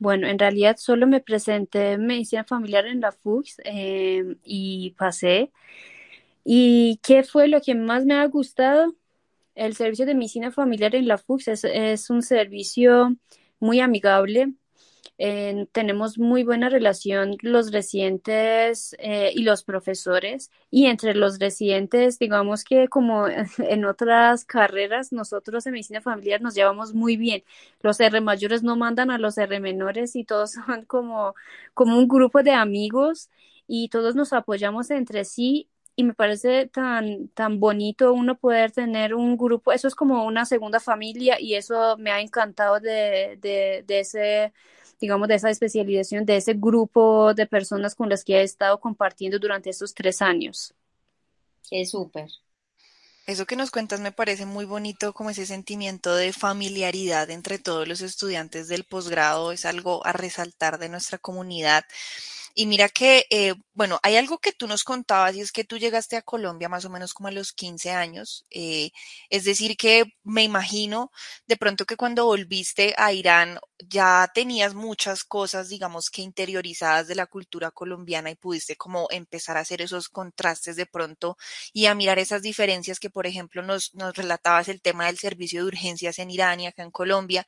Bueno, 0.00 0.26
en 0.26 0.38
realidad 0.38 0.76
solo 0.78 1.06
me 1.06 1.20
presenté 1.20 1.92
en 1.92 2.06
medicina 2.06 2.44
familiar 2.44 2.86
en 2.86 3.00
la 3.00 3.12
FUX 3.12 3.60
eh, 3.64 4.36
y 4.44 4.90
pasé. 4.98 5.52
¿Y 6.44 6.98
qué 7.02 7.22
fue 7.24 7.48
lo 7.48 7.60
que 7.60 7.74
más 7.74 8.04
me 8.04 8.14
ha 8.14 8.26
gustado? 8.26 8.94
El 9.54 9.76
servicio 9.76 10.06
de 10.06 10.14
medicina 10.14 10.50
familiar 10.52 10.94
en 10.96 11.08
la 11.08 11.18
FUX 11.18 11.48
es, 11.48 11.64
es 11.64 12.10
un 12.10 12.22
servicio 12.22 13.16
muy 13.60 13.80
amigable, 13.80 14.54
eh, 15.18 15.66
tenemos 15.72 16.18
muy 16.18 16.42
buena 16.44 16.68
relación 16.68 17.36
los 17.42 17.70
residentes 17.72 18.96
eh, 18.98 19.30
y 19.34 19.42
los 19.44 19.62
profesores 19.64 20.50
y 20.70 20.86
entre 20.86 21.14
los 21.14 21.38
residentes, 21.38 22.18
digamos 22.18 22.64
que 22.64 22.88
como 22.88 23.26
en 23.58 23.84
otras 23.84 24.44
carreras, 24.44 25.12
nosotros 25.12 25.66
en 25.66 25.72
medicina 25.72 26.00
familiar 26.00 26.40
nos 26.42 26.54
llevamos 26.54 26.94
muy 26.94 27.16
bien. 27.16 27.44
Los 27.80 28.00
R 28.00 28.20
mayores 28.20 28.62
no 28.62 28.76
mandan 28.76 29.10
a 29.10 29.18
los 29.18 29.38
R 29.38 29.60
menores 29.60 30.16
y 30.16 30.24
todos 30.24 30.52
son 30.66 30.84
como, 30.86 31.34
como 31.74 31.98
un 31.98 32.08
grupo 32.08 32.42
de 32.42 32.52
amigos 32.52 33.30
y 33.66 33.88
todos 33.88 34.14
nos 34.14 34.32
apoyamos 34.32 34.90
entre 34.90 35.24
sí 35.24 35.68
y 35.94 36.04
me 36.04 36.14
parece 36.14 36.66
tan, 36.68 37.28
tan 37.28 37.60
bonito 37.60 38.12
uno 38.14 38.38
poder 38.38 38.72
tener 38.72 39.14
un 39.14 39.36
grupo, 39.36 39.72
eso 39.72 39.88
es 39.88 39.94
como 39.94 40.24
una 40.24 40.46
segunda 40.46 40.80
familia 40.80 41.38
y 41.38 41.54
eso 41.54 41.96
me 41.98 42.10
ha 42.10 42.20
encantado 42.20 42.80
de, 42.80 43.38
de, 43.40 43.84
de 43.86 44.00
ese 44.00 44.52
digamos, 45.02 45.26
de 45.26 45.34
esa 45.34 45.50
especialización, 45.50 46.24
de 46.24 46.36
ese 46.36 46.54
grupo 46.54 47.34
de 47.34 47.46
personas 47.46 47.96
con 47.96 48.08
las 48.08 48.24
que 48.24 48.36
he 48.36 48.42
estado 48.42 48.78
compartiendo 48.78 49.40
durante 49.40 49.68
estos 49.68 49.92
tres 49.94 50.22
años. 50.22 50.72
Es 51.72 51.90
súper. 51.90 52.28
Eso 53.26 53.44
que 53.44 53.56
nos 53.56 53.72
cuentas 53.72 53.98
me 53.98 54.12
parece 54.12 54.46
muy 54.46 54.64
bonito, 54.64 55.12
como 55.12 55.30
ese 55.30 55.44
sentimiento 55.44 56.14
de 56.14 56.32
familiaridad 56.32 57.30
entre 57.30 57.58
todos 57.58 57.88
los 57.88 58.00
estudiantes 58.00 58.68
del 58.68 58.84
posgrado, 58.84 59.50
es 59.50 59.64
algo 59.64 60.06
a 60.06 60.12
resaltar 60.12 60.78
de 60.78 60.88
nuestra 60.88 61.18
comunidad. 61.18 61.84
Y 62.54 62.66
mira 62.66 62.88
que, 62.88 63.26
eh, 63.30 63.54
bueno, 63.74 63.98
hay 64.02 64.16
algo 64.16 64.38
que 64.38 64.52
tú 64.52 64.66
nos 64.66 64.84
contabas 64.84 65.34
y 65.36 65.40
es 65.40 65.52
que 65.52 65.64
tú 65.64 65.78
llegaste 65.78 66.16
a 66.16 66.22
Colombia 66.22 66.68
más 66.68 66.84
o 66.84 66.90
menos 66.90 67.14
como 67.14 67.28
a 67.28 67.32
los 67.32 67.52
15 67.52 67.90
años. 67.90 68.44
Eh, 68.50 68.90
es 69.30 69.44
decir, 69.44 69.76
que 69.76 70.04
me 70.24 70.42
imagino 70.44 71.10
de 71.46 71.56
pronto 71.56 71.86
que 71.86 71.96
cuando 71.96 72.26
volviste 72.26 72.94
a 72.98 73.12
Irán 73.12 73.58
ya 73.88 74.30
tenías 74.34 74.74
muchas 74.74 75.24
cosas, 75.24 75.68
digamos 75.68 76.10
que 76.10 76.22
interiorizadas 76.22 77.08
de 77.08 77.14
la 77.14 77.26
cultura 77.26 77.70
colombiana 77.70 78.30
y 78.30 78.34
pudiste 78.36 78.76
como 78.76 79.08
empezar 79.10 79.56
a 79.56 79.60
hacer 79.60 79.80
esos 79.82 80.08
contrastes 80.08 80.76
de 80.76 80.86
pronto 80.86 81.36
y 81.72 81.86
a 81.86 81.94
mirar 81.94 82.18
esas 82.18 82.42
diferencias 82.42 83.00
que, 83.00 83.10
por 83.10 83.26
ejemplo, 83.26 83.62
nos, 83.62 83.94
nos 83.94 84.14
relatabas 84.14 84.68
el 84.68 84.80
tema 84.82 85.06
del 85.06 85.18
servicio 85.18 85.62
de 85.62 85.68
urgencias 85.68 86.18
en 86.18 86.30
Irán 86.30 86.60
y 86.60 86.66
acá 86.66 86.82
en 86.82 86.90
Colombia. 86.90 87.46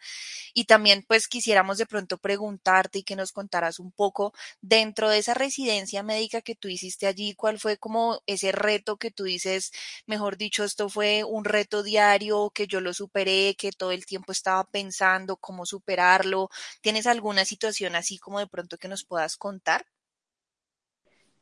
Y 0.55 0.64
también 0.64 1.05
pues 1.07 1.29
quisiéramos 1.29 1.79
de 1.79 1.87
pronto 1.87 2.19
preguntarte 2.19 3.01
y 3.01 3.03
que 3.05 3.17
nos 3.17 3.33
contaras 3.33 3.79
un 3.79 3.93
poco 3.93 4.33
dentro 4.61 4.94
de 5.11 5.19
esa 5.19 5.35
residencia 5.35 6.03
médica 6.03 6.43
que 6.43 6.55
tú 6.57 6.69
hiciste 6.69 7.07
allí, 7.07 7.35
¿cuál 7.35 7.59
fue 7.59 7.77
como 7.79 8.21
ese 8.27 8.53
reto 8.53 8.97
que 8.99 9.11
tú 9.11 9.25
dices, 9.25 9.73
mejor 10.07 10.37
dicho, 10.39 10.65
esto 10.65 10.89
fue 10.89 11.25
un 11.25 11.45
reto 11.45 11.83
diario, 11.83 12.51
que 12.55 12.67
yo 12.67 12.81
lo 12.81 12.93
superé, 12.95 13.55
que 13.59 13.73
todo 13.73 13.93
el 13.93 14.07
tiempo 14.07 14.33
estaba 14.33 14.65
pensando 14.65 15.37
cómo 15.37 15.67
superarlo? 15.67 16.49
¿Tienes 16.83 17.07
alguna 17.07 17.45
situación 17.45 17.95
así 17.97 18.19
como 18.19 18.39
de 18.41 18.47
pronto 18.49 18.79
que 18.79 18.89
nos 18.89 19.05
puedas 19.05 19.37
contar? 19.37 19.85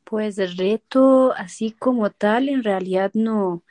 Pues 0.05 0.37
el 0.37 0.57
reto 0.57 1.33
así 1.33 1.71
como 1.71 2.11
tal, 2.11 2.49
en 2.49 2.63
realidad 2.63 3.11
no, 3.13 3.63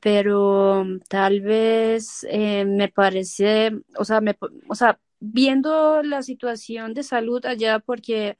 pero 0.00 0.84
tal 1.08 1.40
vez 1.42 2.26
eh, 2.30 2.64
me 2.66 2.88
parece, 2.88 3.72
o 3.98 4.04
sea, 4.04 4.20
me, 4.22 4.36
o 4.68 4.74
sea, 4.76 5.00
viendo 5.20 6.02
la 6.02 6.22
situación 6.22 6.94
de 6.94 7.04
salud 7.04 7.44
allá, 7.46 7.80
porque 7.80 8.38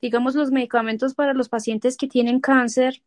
digamos 0.00 0.34
los 0.34 0.50
medicamentos 0.50 1.14
para 1.14 1.34
los 1.34 1.48
pacientes 1.48 1.96
que 1.96 2.08
tienen 2.08 2.40
cáncer 2.40 3.02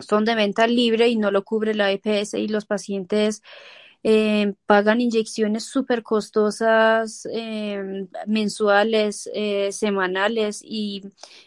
son 0.00 0.24
de 0.24 0.34
venta 0.34 0.66
libre 0.66 1.08
y 1.08 1.16
no 1.16 1.30
lo 1.30 1.44
cubre 1.44 1.74
la 1.74 1.90
EPS 1.92 2.34
y 2.34 2.48
los 2.48 2.66
pacientes 2.66 3.42
eh, 4.04 4.54
pagan 4.66 5.00
inyecciones 5.00 5.64
súper 5.64 6.04
costosas 6.04 7.26
eh, 7.32 8.06
mensuales, 8.26 9.28
eh, 9.34 9.72
semanales 9.72 10.60
y, 10.64 11.02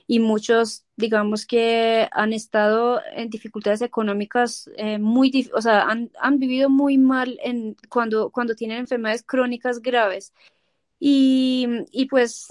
y, 0.06 0.20
muchos, 0.20 0.86
digamos 0.98 1.46
que 1.46 2.10
han 2.12 2.34
estado 2.34 3.02
en 3.16 3.30
dificultades 3.30 3.82
económicas 3.82 4.70
muy, 5.00 5.50
o 5.54 5.62
sea, 5.62 5.84
han, 5.84 6.12
han, 6.20 6.40
vivido 6.40 6.70
muy 6.70 6.98
mal 6.98 7.40
en, 7.42 7.78
cuando, 7.90 8.32
cuando 8.32 8.54
tienen 8.56 8.80
enfermedades 8.80 9.24
crónicas 9.24 9.82
graves. 9.82 10.34
Y, 11.00 11.68
y 11.92 12.06
pues 12.08 12.48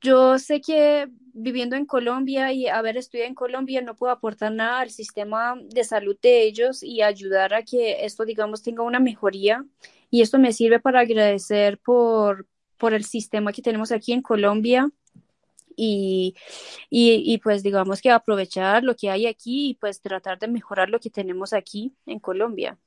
yo 0.00 0.38
sé 0.38 0.60
que 0.60 1.08
viviendo 1.34 1.74
en 1.74 1.84
Colombia 1.84 2.52
y 2.52 2.68
haber 2.68 2.96
estudiado 2.96 3.28
en 3.28 3.34
Colombia 3.34 3.82
no 3.82 3.96
puedo 3.96 4.12
aportar 4.12 4.52
nada 4.52 4.80
al 4.80 4.90
sistema 4.90 5.56
de 5.60 5.82
salud 5.82 6.16
de 6.22 6.44
ellos 6.44 6.82
y 6.82 7.02
ayudar 7.02 7.52
a 7.52 7.64
que 7.64 8.04
esto, 8.04 8.24
digamos, 8.24 8.62
tenga 8.62 8.84
una 8.84 9.00
mejoría. 9.00 9.64
Y 10.10 10.22
esto 10.22 10.38
me 10.38 10.52
sirve 10.52 10.78
para 10.78 11.00
agradecer 11.00 11.78
por, 11.78 12.46
por 12.78 12.94
el 12.94 13.04
sistema 13.04 13.52
que 13.52 13.62
tenemos 13.62 13.90
aquí 13.90 14.12
en 14.12 14.22
Colombia. 14.22 14.88
Y, 15.76 16.36
y, 16.88 17.20
y, 17.24 17.38
pues 17.38 17.64
digamos 17.64 18.00
que 18.00 18.08
aprovechar 18.08 18.84
lo 18.84 18.94
que 18.94 19.10
hay 19.10 19.26
aquí 19.26 19.70
y 19.70 19.74
pues 19.74 20.00
tratar 20.00 20.38
de 20.38 20.46
mejorar 20.46 20.88
lo 20.88 21.00
que 21.00 21.10
tenemos 21.10 21.52
aquí 21.52 21.92
en 22.06 22.20
Colombia. 22.20 22.78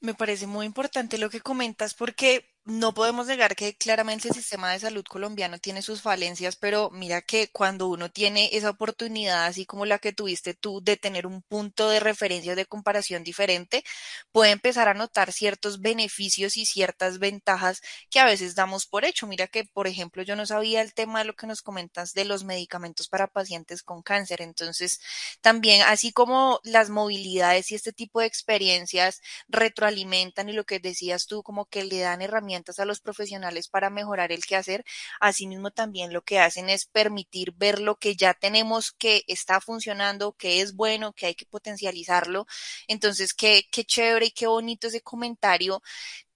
Me 0.00 0.14
parece 0.14 0.46
muy 0.46 0.64
importante 0.64 1.18
lo 1.18 1.28
que 1.28 1.42
comentas 1.42 1.92
porque 1.92 2.46
no 2.64 2.92
podemos 2.94 3.26
negar 3.26 3.56
que 3.56 3.74
claramente 3.76 4.28
el 4.28 4.34
sistema 4.34 4.70
de 4.70 4.78
salud 4.78 5.02
colombiano 5.08 5.58
tiene 5.58 5.80
sus 5.82 6.02
falencias, 6.02 6.56
pero 6.56 6.90
mira 6.92 7.22
que 7.22 7.48
cuando 7.50 7.88
uno 7.88 8.10
tiene 8.10 8.50
esa 8.52 8.70
oportunidad, 8.70 9.46
así 9.46 9.64
como 9.66 9.86
la 9.86 9.98
que 9.98 10.12
tuviste 10.12 10.54
tú, 10.54 10.80
de 10.82 10.96
tener 10.96 11.26
un 11.26 11.42
punto 11.42 11.88
de 11.88 12.00
referencia 12.00 12.54
de 12.54 12.66
comparación 12.66 13.24
diferente, 13.24 13.82
puede 14.30 14.50
empezar 14.52 14.88
a 14.88 14.94
notar 14.94 15.32
ciertos 15.32 15.80
beneficios 15.80 16.56
y 16.58 16.66
ciertas 16.66 17.18
ventajas 17.18 17.80
que 18.10 18.20
a 18.20 18.26
veces 18.26 18.54
damos 18.54 18.86
por 18.86 19.04
hecho. 19.06 19.26
Mira 19.26 19.46
que, 19.46 19.64
por 19.64 19.86
ejemplo, 19.86 20.22
yo 20.22 20.36
no 20.36 20.44
sabía 20.46 20.82
el 20.82 20.92
tema 20.94 21.20
de 21.20 21.24
lo 21.26 21.34
que 21.34 21.46
nos 21.46 21.62
comentas 21.62 22.12
de 22.12 22.24
los 22.26 22.44
medicamentos 22.44 23.08
para 23.08 23.26
pacientes 23.26 23.82
con 23.82 24.02
cáncer. 24.02 24.42
Entonces, 24.42 25.00
también, 25.40 25.82
así 25.82 26.12
como 26.12 26.60
las 26.62 26.90
movilidades 26.90 27.70
y 27.70 27.74
este 27.74 27.92
tipo 27.92 28.20
de 28.20 28.26
experiencias 28.26 29.20
retroalimentan 29.48 30.48
y 30.48 30.52
lo 30.52 30.64
que 30.64 30.78
decías 30.78 31.26
tú, 31.26 31.42
como 31.42 31.64
que 31.66 31.84
le 31.84 32.00
dan 32.00 32.22
herramientas 32.22 32.49
a 32.54 32.84
los 32.84 33.00
profesionales 33.00 33.68
para 33.68 33.90
mejorar 33.90 34.32
el 34.32 34.44
quehacer. 34.44 34.84
Asimismo, 35.20 35.70
también 35.70 36.12
lo 36.12 36.22
que 36.22 36.38
hacen 36.38 36.68
es 36.70 36.86
permitir 36.86 37.52
ver 37.52 37.80
lo 37.80 37.96
que 37.96 38.16
ya 38.16 38.34
tenemos 38.34 38.92
que 38.92 39.24
está 39.26 39.60
funcionando, 39.60 40.32
que 40.32 40.60
es 40.60 40.74
bueno, 40.74 41.12
que 41.12 41.26
hay 41.26 41.34
que 41.34 41.46
potencializarlo. 41.46 42.46
Entonces, 42.88 43.34
qué, 43.34 43.66
qué 43.70 43.84
chévere 43.84 44.26
y 44.26 44.30
qué 44.32 44.46
bonito 44.46 44.88
ese 44.88 45.00
comentario 45.02 45.82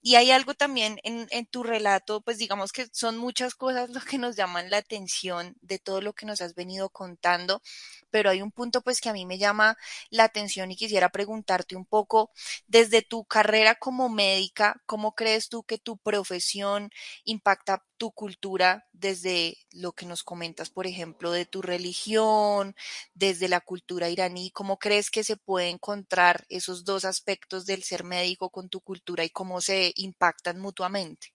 y 0.07 0.17
hay 0.17 0.29
algo 0.29 0.53
también 0.53 0.99
en, 1.01 1.47
tu 1.47 1.63
relato, 1.63 2.21
pues 2.21 2.37
digamos 2.37 2.71
que 2.71 2.87
son 2.91 3.17
muchas 3.17 3.55
cosas 3.55 3.89
lo 3.89 4.01
que 4.01 4.19
nos 4.19 4.35
llaman 4.35 4.69
la 4.69 4.77
atención 4.77 5.55
de 5.63 5.79
todo 5.79 5.99
lo 5.99 6.13
que 6.13 6.27
nos 6.27 6.41
has 6.41 6.53
venido 6.53 6.89
contando, 6.89 7.63
pero 8.11 8.29
hay 8.29 8.43
un 8.43 8.51
punto 8.51 8.81
pues 8.81 9.01
que 9.01 9.09
a 9.09 9.13
mí 9.13 9.25
me 9.25 9.39
llama 9.39 9.77
la 10.11 10.25
atención 10.25 10.69
y 10.71 10.75
quisiera 10.75 11.09
preguntarte 11.09 11.75
un 11.75 11.85
poco, 11.85 12.29
desde 12.67 13.01
tu 13.01 13.25
carrera 13.25 13.73
como 13.73 14.07
médica, 14.09 14.79
¿cómo 14.85 15.15
crees 15.15 15.49
tú 15.49 15.63
que 15.63 15.79
tu 15.79 15.97
profesión 15.97 16.91
impacta 17.23 17.83
tu 17.97 18.11
cultura 18.11 18.85
desde 18.93 19.57
lo 19.71 19.93
que 19.93 20.05
nos 20.05 20.23
comentas, 20.23 20.69
por 20.69 20.85
ejemplo, 20.85 21.31
de 21.31 21.45
tu 21.45 21.61
religión, 21.61 22.75
desde 23.13 23.47
la 23.47 23.61
cultura 23.61 24.09
iraní? 24.09 24.51
¿Cómo 24.51 24.77
crees 24.77 25.09
que 25.09 25.23
se 25.23 25.37
puede 25.37 25.69
encontrar 25.69 26.45
esos 26.49 26.83
dos 26.83 27.05
aspectos 27.05 27.65
del 27.65 27.83
ser 27.83 28.03
médico 28.03 28.49
con 28.49 28.69
tu 28.69 28.81
cultura 28.81 29.23
y 29.23 29.29
cómo 29.29 29.61
se 29.61 29.93
impactan 29.95 30.59
mutuamente? 30.59 31.33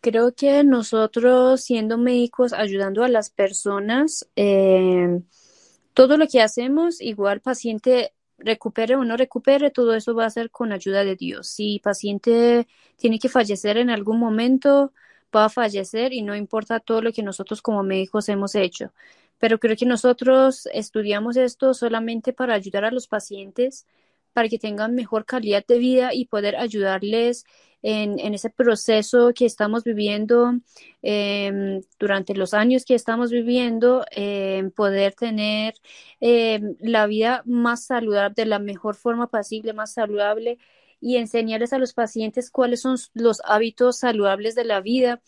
Creo 0.00 0.34
que 0.34 0.64
nosotros 0.64 1.60
siendo 1.60 1.96
médicos, 1.96 2.52
ayudando 2.52 3.04
a 3.04 3.08
las 3.08 3.30
personas, 3.30 4.28
eh, 4.34 5.20
todo 5.94 6.16
lo 6.16 6.26
que 6.26 6.40
hacemos, 6.40 7.00
igual 7.00 7.40
paciente 7.40 8.12
recupere 8.38 8.96
o 8.96 9.04
no 9.04 9.16
recupere, 9.16 9.70
todo 9.70 9.94
eso 9.94 10.14
va 10.14 10.26
a 10.26 10.30
ser 10.30 10.50
con 10.50 10.72
ayuda 10.72 11.04
de 11.04 11.16
Dios. 11.16 11.48
Si 11.48 11.78
paciente 11.78 12.66
tiene 12.96 13.18
que 13.18 13.28
fallecer 13.28 13.76
en 13.76 13.90
algún 13.90 14.18
momento, 14.18 14.92
va 15.34 15.46
a 15.46 15.48
fallecer 15.48 16.12
y 16.12 16.22
no 16.22 16.36
importa 16.36 16.80
todo 16.80 17.02
lo 17.02 17.12
que 17.12 17.22
nosotros 17.22 17.62
como 17.62 17.82
médicos 17.82 18.28
hemos 18.28 18.54
hecho. 18.54 18.92
Pero 19.38 19.58
creo 19.58 19.76
que 19.76 19.86
nosotros 19.86 20.68
estudiamos 20.72 21.36
esto 21.36 21.74
solamente 21.74 22.32
para 22.32 22.54
ayudar 22.54 22.84
a 22.84 22.90
los 22.90 23.08
pacientes 23.08 23.86
para 24.32 24.48
que 24.48 24.58
tengan 24.58 24.94
mejor 24.94 25.24
calidad 25.24 25.64
de 25.66 25.78
vida 25.78 26.14
y 26.14 26.26
poder 26.26 26.56
ayudarles 26.56 27.44
en, 27.82 28.18
en 28.20 28.34
ese 28.34 28.50
proceso 28.50 29.32
que 29.34 29.44
estamos 29.46 29.84
viviendo 29.84 30.54
eh, 31.02 31.80
durante 31.98 32.34
los 32.34 32.54
años 32.54 32.84
que 32.84 32.94
estamos 32.94 33.30
viviendo, 33.30 34.04
eh, 34.12 34.70
poder 34.76 35.14
tener 35.14 35.74
eh, 36.20 36.60
la 36.80 37.06
vida 37.06 37.42
más 37.44 37.84
saludable, 37.86 38.34
de 38.36 38.46
la 38.46 38.58
mejor 38.58 38.94
forma 38.94 39.26
posible, 39.28 39.72
más 39.72 39.92
saludable 39.94 40.58
y 41.00 41.16
enseñarles 41.16 41.72
a 41.72 41.78
los 41.78 41.92
pacientes 41.94 42.50
cuáles 42.50 42.80
son 42.82 42.96
los 43.14 43.40
hábitos 43.44 43.98
saludables 43.98 44.54
de 44.54 44.64
la 44.64 44.80
vida 44.80 45.20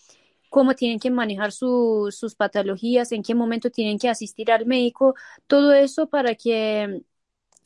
cómo 0.51 0.75
tienen 0.75 1.01
que 1.01 1.11
manejar 1.11 1.51
sus 1.51 2.37
patologías, 2.37 3.11
en 3.11 3.25
qué 3.25 3.35
momento 3.35 3.71
tienen 3.71 3.99
que 3.99 4.09
asistir 4.09 4.53
al 4.53 4.67
médico, 4.67 5.17
todo 5.49 5.73
eso 5.73 6.09
para 6.09 6.37
que, 6.37 7.03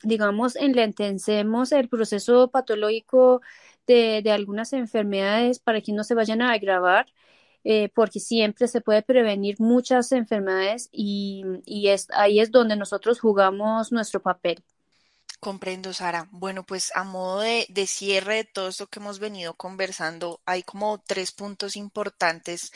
digamos, 0.03 0.55
enlentecemos 0.55 1.71
el 1.71 1.89
proceso 1.89 2.49
patológico 2.51 3.41
de, 3.87 4.21
de 4.23 4.31
algunas 4.31 4.73
enfermedades 4.73 5.59
para 5.59 5.81
que 5.81 5.93
no 5.93 6.03
se 6.03 6.15
vayan 6.15 6.41
a 6.41 6.51
agravar. 6.53 7.07
Eh, 7.65 7.89
porque 7.93 8.19
siempre 8.21 8.67
se 8.69 8.79
puede 8.81 9.01
prevenir 9.03 9.57
muchas 9.59 10.11
enfermedades 10.13 10.87
y, 10.93 11.43
y 11.65 11.89
es, 11.89 12.07
ahí 12.11 12.39
es 12.39 12.51
donde 12.51 12.77
nosotros 12.77 13.19
jugamos 13.19 13.91
nuestro 13.91 14.21
papel. 14.21 14.63
Comprendo, 15.41 15.93
Sara. 15.93 16.27
Bueno, 16.31 16.65
pues 16.65 16.91
a 16.95 17.03
modo 17.05 17.39
de, 17.41 17.65
cierre 17.87 18.35
de 18.35 18.43
todo 18.43 18.67
esto 18.69 18.87
que 18.87 18.99
hemos 18.99 19.19
venido 19.19 19.53
conversando, 19.55 20.41
hay 20.45 20.63
como 20.63 21.01
tres 21.01 21.31
puntos 21.31 21.75
importantes 21.77 22.71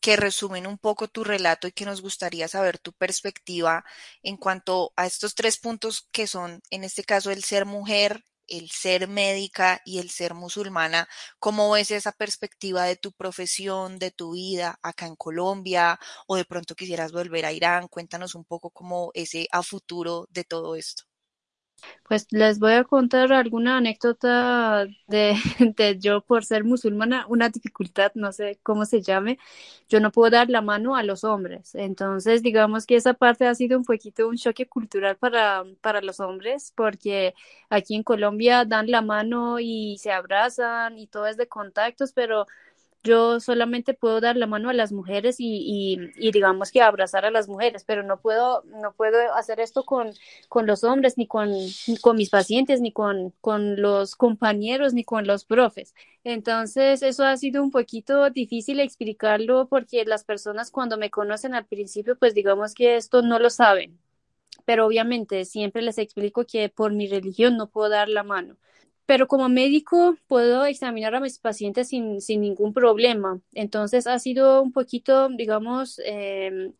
que 0.00 0.16
resumen 0.16 0.66
un 0.66 0.78
poco 0.78 1.06
tu 1.08 1.22
relato 1.24 1.68
y 1.68 1.72
que 1.72 1.84
nos 1.84 2.00
gustaría 2.02 2.48
saber 2.48 2.78
tu 2.78 2.92
perspectiva 2.92 3.84
en 4.22 4.36
cuanto 4.36 4.92
a 4.96 5.06
estos 5.06 5.34
tres 5.36 5.58
puntos 5.58 6.08
que 6.10 6.26
son, 6.26 6.60
en 6.70 6.82
este 6.84 7.04
caso, 7.04 7.30
el 7.30 7.44
ser 7.44 7.66
mujer, 7.66 8.24
el 8.48 8.68
ser 8.70 9.06
médica 9.08 9.80
y 9.84 9.98
el 10.00 10.10
ser 10.10 10.34
musulmana. 10.34 11.08
¿Cómo 11.38 11.70
ves 11.70 11.90
esa 11.92 12.10
perspectiva 12.12 12.82
de 12.84 12.96
tu 12.96 13.12
profesión, 13.12 13.98
de 14.00 14.10
tu 14.10 14.32
vida 14.32 14.78
acá 14.82 15.06
en 15.06 15.14
Colombia 15.16 15.98
o 16.26 16.34
de 16.36 16.44
pronto 16.44 16.74
quisieras 16.74 17.12
volver 17.12 17.44
a 17.46 17.52
Irán? 17.52 17.86
Cuéntanos 17.88 18.34
un 18.34 18.44
poco 18.44 18.70
cómo 18.70 19.10
ese 19.14 19.46
a 19.52 19.62
futuro 19.62 20.26
de 20.30 20.42
todo 20.44 20.74
esto. 20.76 21.07
Pues 22.06 22.26
les 22.32 22.58
voy 22.58 22.72
a 22.72 22.84
contar 22.84 23.32
alguna 23.32 23.76
anécdota 23.78 24.86
de, 25.06 25.34
de, 25.76 25.98
yo 25.98 26.22
por 26.22 26.44
ser 26.44 26.64
musulmana, 26.64 27.26
una 27.28 27.48
dificultad, 27.50 28.12
no 28.14 28.32
sé 28.32 28.58
cómo 28.62 28.84
se 28.84 29.02
llame, 29.02 29.38
yo 29.88 30.00
no 30.00 30.10
puedo 30.12 30.30
dar 30.30 30.48
la 30.50 30.62
mano 30.62 30.96
a 30.96 31.02
los 31.02 31.24
hombres. 31.24 31.74
Entonces, 31.74 32.42
digamos 32.42 32.86
que 32.86 32.96
esa 32.96 33.14
parte 33.14 33.46
ha 33.46 33.54
sido 33.54 33.78
un 33.78 33.84
poquito 33.84 34.28
un 34.28 34.36
choque 34.36 34.66
cultural 34.68 35.16
para, 35.16 35.64
para 35.80 36.00
los 36.00 36.20
hombres, 36.20 36.72
porque 36.76 37.34
aquí 37.70 37.94
en 37.94 38.02
Colombia 38.02 38.64
dan 38.64 38.90
la 38.90 39.02
mano 39.02 39.58
y 39.60 39.98
se 39.98 40.12
abrazan 40.12 40.98
y 40.98 41.06
todo 41.06 41.26
es 41.26 41.36
de 41.36 41.48
contactos, 41.48 42.12
pero 42.12 42.46
yo 43.08 43.40
solamente 43.40 43.94
puedo 43.94 44.20
dar 44.20 44.36
la 44.36 44.46
mano 44.46 44.68
a 44.68 44.72
las 44.74 44.92
mujeres 44.92 45.36
y, 45.38 45.98
digamos 46.16 46.70
que 46.70 46.82
abrazar 46.82 47.24
a 47.24 47.30
las 47.30 47.48
mujeres, 47.48 47.84
pero 47.84 48.02
no 48.02 48.20
puedo, 48.20 48.62
no 48.64 48.92
puedo 48.92 49.18
hacer 49.34 49.58
esto 49.60 49.84
con, 49.84 50.12
con 50.48 50.66
los 50.66 50.84
hombres, 50.84 51.16
ni 51.16 51.26
con, 51.26 51.50
con 52.02 52.16
mis 52.16 52.30
pacientes, 52.30 52.80
ni 52.80 52.92
con, 52.92 53.30
con 53.40 53.80
los 53.80 54.14
compañeros, 54.14 54.94
ni 54.94 55.04
con 55.04 55.26
los 55.26 55.44
profes. 55.44 55.94
Entonces, 56.22 57.02
eso 57.02 57.24
ha 57.24 57.36
sido 57.36 57.62
un 57.62 57.70
poquito 57.70 58.30
difícil 58.30 58.80
explicarlo 58.80 59.66
porque 59.68 60.04
las 60.04 60.24
personas 60.24 60.70
cuando 60.70 60.98
me 60.98 61.10
conocen 61.10 61.54
al 61.54 61.66
principio, 61.66 62.18
pues 62.18 62.34
digamos 62.34 62.74
que 62.74 62.96
esto 62.96 63.22
no 63.22 63.38
lo 63.38 63.50
saben. 63.50 63.98
Pero 64.66 64.86
obviamente 64.86 65.44
siempre 65.46 65.82
les 65.82 65.98
explico 65.98 66.44
que 66.44 66.68
por 66.68 66.92
mi 66.92 67.08
religión 67.08 67.56
no 67.56 67.70
puedo 67.70 67.88
dar 67.88 68.08
la 68.08 68.22
mano 68.22 68.56
pero 69.08 69.28
como 69.28 69.50
médico 69.50 70.16
puedo 70.28 70.66
examinar 70.66 71.16
a 71.16 71.20
mis 71.20 71.40
pacientes 71.40 71.88
sin, 71.88 72.20
sin 72.22 72.42
ningún 72.42 72.74
problema. 72.74 73.40
Entonces 73.54 74.06
ha 74.06 74.20
sido 74.20 74.62
un 74.62 74.72
poquito, 74.72 75.28
digamos, 75.30 76.00
eh, 76.06 76.72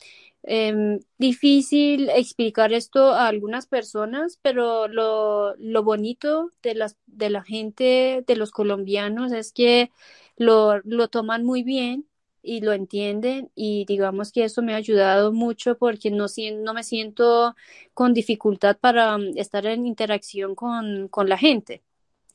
eh, 0.44 1.00
difícil 1.18 2.10
explicar 2.10 2.72
esto 2.72 3.12
a 3.14 3.28
algunas 3.28 3.66
personas, 3.66 4.38
pero 4.42 4.88
lo, 4.88 5.54
lo 5.56 5.82
bonito 5.82 6.52
de, 6.62 6.74
las, 6.74 6.96
de 7.06 7.30
la 7.30 7.42
gente, 7.44 8.24
de 8.26 8.36
los 8.36 8.50
colombianos, 8.52 9.32
es 9.32 9.52
que 9.52 9.90
lo, 10.36 10.80
lo 10.84 11.08
toman 11.08 11.44
muy 11.44 11.62
bien 11.62 12.06
y 12.42 12.60
lo 12.60 12.72
entienden 12.72 13.50
y 13.54 13.84
digamos 13.86 14.32
que 14.32 14.44
eso 14.44 14.62
me 14.62 14.72
ha 14.74 14.76
ayudado 14.76 15.32
mucho 15.32 15.76
porque 15.78 16.10
no, 16.10 16.26
no 16.62 16.74
me 16.74 16.82
siento 16.84 17.54
con 17.94 18.14
dificultad 18.14 18.78
para 18.78 19.18
mm, 19.18 19.36
estar 19.36 19.66
en 19.66 19.86
interacción 19.86 20.54
con, 20.54 21.08
con 21.08 21.28
la 21.28 21.36
gente. 21.38 21.82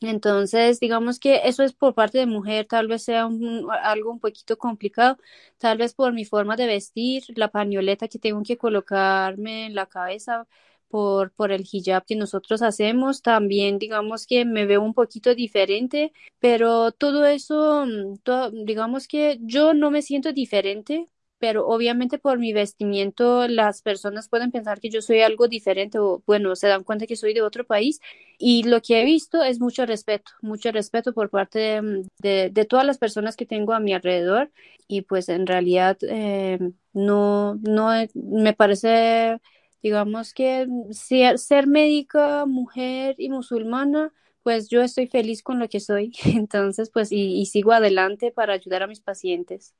Entonces, 0.03 0.79
digamos 0.81 1.17
que 1.19 1.41
eso 1.45 1.63
es 1.63 1.71
por 1.73 1.93
parte 1.95 2.17
de 2.17 2.25
mujer, 2.25 2.65
tal 2.67 2.87
vez 2.87 3.03
sea 3.03 3.29
algo 3.83 4.11
un 4.11 4.19
poquito 4.19 4.57
complicado, 4.57 5.17
tal 5.57 5.77
vez 5.77 5.93
por 5.93 6.11
mi 6.13 6.25
forma 6.25 6.57
de 6.57 6.67
vestir, 6.67 7.23
la 7.37 7.47
pañoleta 7.49 8.09
que 8.09 8.19
tengo 8.19 8.43
que 8.43 8.57
colocarme 8.57 9.65
en 9.67 9.75
la 9.75 9.85
cabeza 9.85 10.45
por, 10.89 11.31
por 11.31 11.51
el 11.53 11.65
hijab 11.71 12.05
que 12.05 12.15
nosotros 12.17 12.61
hacemos, 12.61 13.21
también 13.21 13.79
digamos 13.79 14.27
que 14.27 14.43
me 14.45 14.65
veo 14.65 14.81
un 14.81 14.93
poquito 14.93 15.33
diferente, 15.35 16.11
pero 16.39 16.91
todo 16.91 17.25
eso, 17.25 17.85
mm, 17.85 18.65
digamos 18.65 19.07
que 19.07 19.37
yo 19.41 19.73
no 19.73 19.89
me 19.89 20.01
siento 20.01 20.33
diferente 20.33 21.09
pero 21.43 21.67
obviamente 21.67 22.19
por 22.19 22.39
mi 22.39 22.53
vestimiento 22.53 23.49
las 23.49 23.81
personas 23.81 24.29
pueden 24.29 24.49
pensar 24.49 24.79
que 24.79 24.89
yo 24.89 25.01
soy 25.01 25.23
algo 25.23 25.49
diferente 25.49 25.99
o 25.99 26.23
bueno, 26.25 26.55
se 26.55 26.69
dan 26.69 26.85
cuenta 26.85 27.05
que 27.05 27.17
soy 27.17 27.33
de 27.33 27.41
otro 27.41 27.65
país 27.65 27.99
y 28.37 28.63
lo 28.63 28.81
que 28.81 29.01
he 29.01 29.03
visto 29.03 29.43
es 29.43 29.59
mucho 29.59 29.85
respeto, 29.85 30.31
mucho 30.41 30.71
respeto 30.71 31.13
por 31.13 31.29
parte 31.29 31.81
de, 32.19 32.49
de, 32.49 32.65
todas 32.65 32.85
las 32.85 32.97
personas 32.97 33.35
que 33.35 33.45
tengo 33.45 33.73
a 33.73 33.81
mi 33.81 33.93
alrededor 33.93 34.53
y 34.87 35.01
pues 35.01 35.27
en 35.27 35.45
realidad 35.45 35.97
eh, 36.03 36.59
no, 36.93 37.55
no 37.55 37.89
me 38.13 38.53
parece, 38.53 39.37
digamos 39.81 40.33
que 40.33 40.65
ser, 40.91 41.39
ser 41.39 41.67
médica, 41.67 42.45
mujer 42.45 43.15
y 43.17 43.27
musulmana 43.29 44.13
pues 44.43 44.69
yo 44.69 44.81
estoy 44.81 45.07
feliz 45.07 45.43
con 45.43 45.59
lo 45.59 45.67
que 45.67 45.81
soy, 45.81 46.13
entonces 46.25 46.89
pues 46.89 47.11
y 47.11 47.45
sigo 47.47 47.73
adelante 47.73 48.31
para 48.31 48.53
ayudar 48.53 48.83
a 48.83 48.87
mis 48.87 49.01
pacientes. 49.01 49.75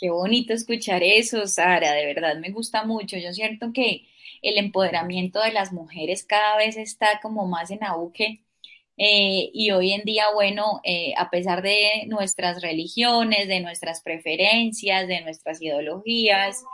Qué 0.00 0.08
bonito 0.08 0.54
escuchar 0.54 1.02
eso, 1.02 1.46
Sara, 1.46 1.92
de 1.92 2.06
verdad 2.06 2.36
me 2.38 2.50
gusta 2.50 2.84
mucho. 2.84 3.18
Yo 3.18 3.32
siento 3.34 3.70
que 3.74 4.06
el 4.40 4.56
empoderamiento 4.56 5.42
de 5.42 5.52
las 5.52 5.72
mujeres 5.72 6.24
cada 6.24 6.56
vez 6.56 6.78
está 6.78 7.20
como 7.20 7.46
más 7.46 7.70
en 7.70 7.84
auge. 7.84 8.42
Eh, 8.96 9.50
y 9.52 9.70
hoy 9.72 9.92
en 9.92 10.02
día, 10.04 10.26
bueno, 10.32 10.80
eh, 10.84 11.12
a 11.18 11.28
pesar 11.30 11.60
de 11.62 12.06
nuestras 12.06 12.62
religiones, 12.62 13.46
de 13.48 13.60
nuestras 13.60 14.02
preferencias, 14.02 15.06
de 15.06 15.20
nuestras 15.20 15.60
ideologías, 15.60 16.64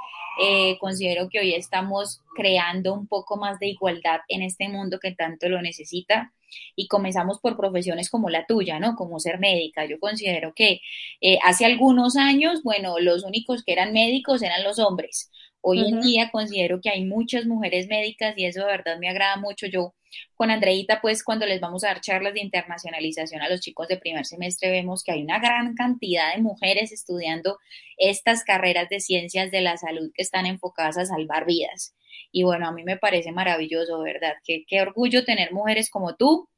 eh, 0.43 0.79
considero 0.79 1.29
que 1.29 1.41
hoy 1.41 1.55
estamos 1.55 2.23
creando 2.35 2.95
un 2.95 3.07
poco 3.07 3.37
más 3.37 3.59
de 3.59 3.69
igualdad 3.69 4.21
en 4.29 4.43
este 4.43 4.69
mundo 4.69 4.99
que 5.01 5.13
tanto 5.13 5.49
lo 5.49 5.63
necesita 5.63 6.33
y 6.75 6.89
comenzamos 6.89 7.41
por 7.41 7.57
profesiones 7.57 8.11
como 8.11 8.31
la 8.31 8.47
tuya, 8.47 8.79
¿no? 8.79 8.97
Como 8.97 9.19
ser 9.21 9.39
médica. 9.39 9.85
Yo 9.87 9.99
considero 9.99 10.53
que 10.55 10.81
eh, 11.21 11.39
hace 11.45 11.65
algunos 11.65 12.17
años, 12.17 12.63
bueno, 12.63 12.99
los 13.01 13.25
únicos 13.25 13.65
que 13.65 13.73
eran 13.73 13.93
médicos 13.93 14.43
eran 14.43 14.63
los 14.65 14.79
hombres. 14.79 15.31
Hoy 15.69 15.81
en 15.81 16.01
día 16.01 16.31
considero 16.31 16.81
que 16.81 16.91
hay 16.91 17.05
muchas 17.05 17.45
mujeres 17.45 17.89
médicas 17.89 18.39
y 18.39 18.45
eso 18.45 18.61
de 18.61 18.67
verdad 18.67 19.01
me 19.01 19.09
agrada 19.09 19.37
mucho. 19.37 19.67
Yo 19.67 19.97
con 20.37 20.53
Andreita, 20.53 21.01
pues 21.01 21.25
cuando 21.25 21.45
les 21.45 21.61
vamos 21.61 21.83
a 21.83 21.89
dar 21.89 22.01
charlas 22.01 22.35
de 22.35 22.41
internacionalización 22.41 23.43
a 23.43 23.49
los 23.49 23.61
chicos 23.61 23.89
de 23.89 23.97
primer 23.97 24.25
semestre, 24.27 24.71
vemos 24.71 25.03
que 25.03 25.11
hay 25.11 25.25
una 25.25 25.41
gran 25.41 25.75
cantidad 25.75 26.33
de 26.33 26.41
mujeres 26.41 26.93
estudiando 26.93 27.59
estas 27.97 28.45
carreras 28.45 28.89
de 28.91 29.01
ciencias 29.01 29.51
de 29.51 29.61
la 29.61 29.77
salud 29.77 30.13
que 30.15 30.23
están 30.23 30.47
enfocadas 30.47 30.99
a 30.99 31.05
salvar 31.05 31.47
vidas. 31.47 31.97
Y 32.31 32.45
bueno, 32.45 32.69
a 32.69 32.73
mí 32.73 32.85
me 32.85 32.97
parece 32.97 33.33
maravilloso, 33.33 34.01
¿verdad? 34.03 34.35
Qué, 34.45 34.65
qué 34.69 34.83
orgullo 34.83 35.25
tener 35.25 35.53
mujeres 35.53 35.91
como 35.91 36.15
tú 36.15 36.49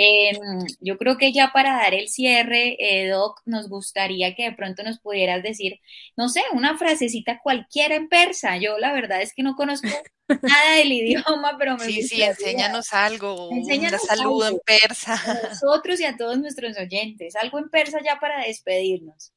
eh, 0.00 0.38
yo 0.80 0.96
creo 0.96 1.16
que 1.16 1.32
ya 1.32 1.50
para 1.52 1.72
dar 1.72 1.92
el 1.92 2.08
cierre, 2.08 2.76
eh, 2.78 3.08
Doc, 3.08 3.40
nos 3.46 3.68
gustaría 3.68 4.34
que 4.36 4.44
de 4.44 4.52
pronto 4.52 4.84
nos 4.84 5.00
pudieras 5.00 5.42
decir, 5.42 5.80
no 6.16 6.28
sé, 6.28 6.40
una 6.52 6.78
frasecita 6.78 7.40
cualquiera 7.42 7.96
en 7.96 8.08
persa. 8.08 8.58
Yo 8.58 8.78
la 8.78 8.92
verdad 8.92 9.22
es 9.22 9.34
que 9.34 9.42
no 9.42 9.56
conozco 9.56 9.88
nada 10.28 10.76
del 10.76 10.92
idioma, 10.92 11.56
pero 11.58 11.76
me 11.76 11.86
Sí, 11.86 12.02
sí, 12.02 12.22
enséñanos 12.22 12.92
algo, 12.92 13.48
enséñanos 13.50 14.02
un 14.02 14.08
saludo 14.08 14.46
en 14.46 14.58
persa. 14.64 15.14
A 15.14 15.48
nosotros 15.48 15.98
y 16.00 16.04
a 16.04 16.16
todos 16.16 16.38
nuestros 16.38 16.78
oyentes, 16.78 17.34
algo 17.34 17.58
en 17.58 17.68
persa 17.68 17.98
ya 18.04 18.20
para 18.20 18.44
despedirnos. 18.44 19.32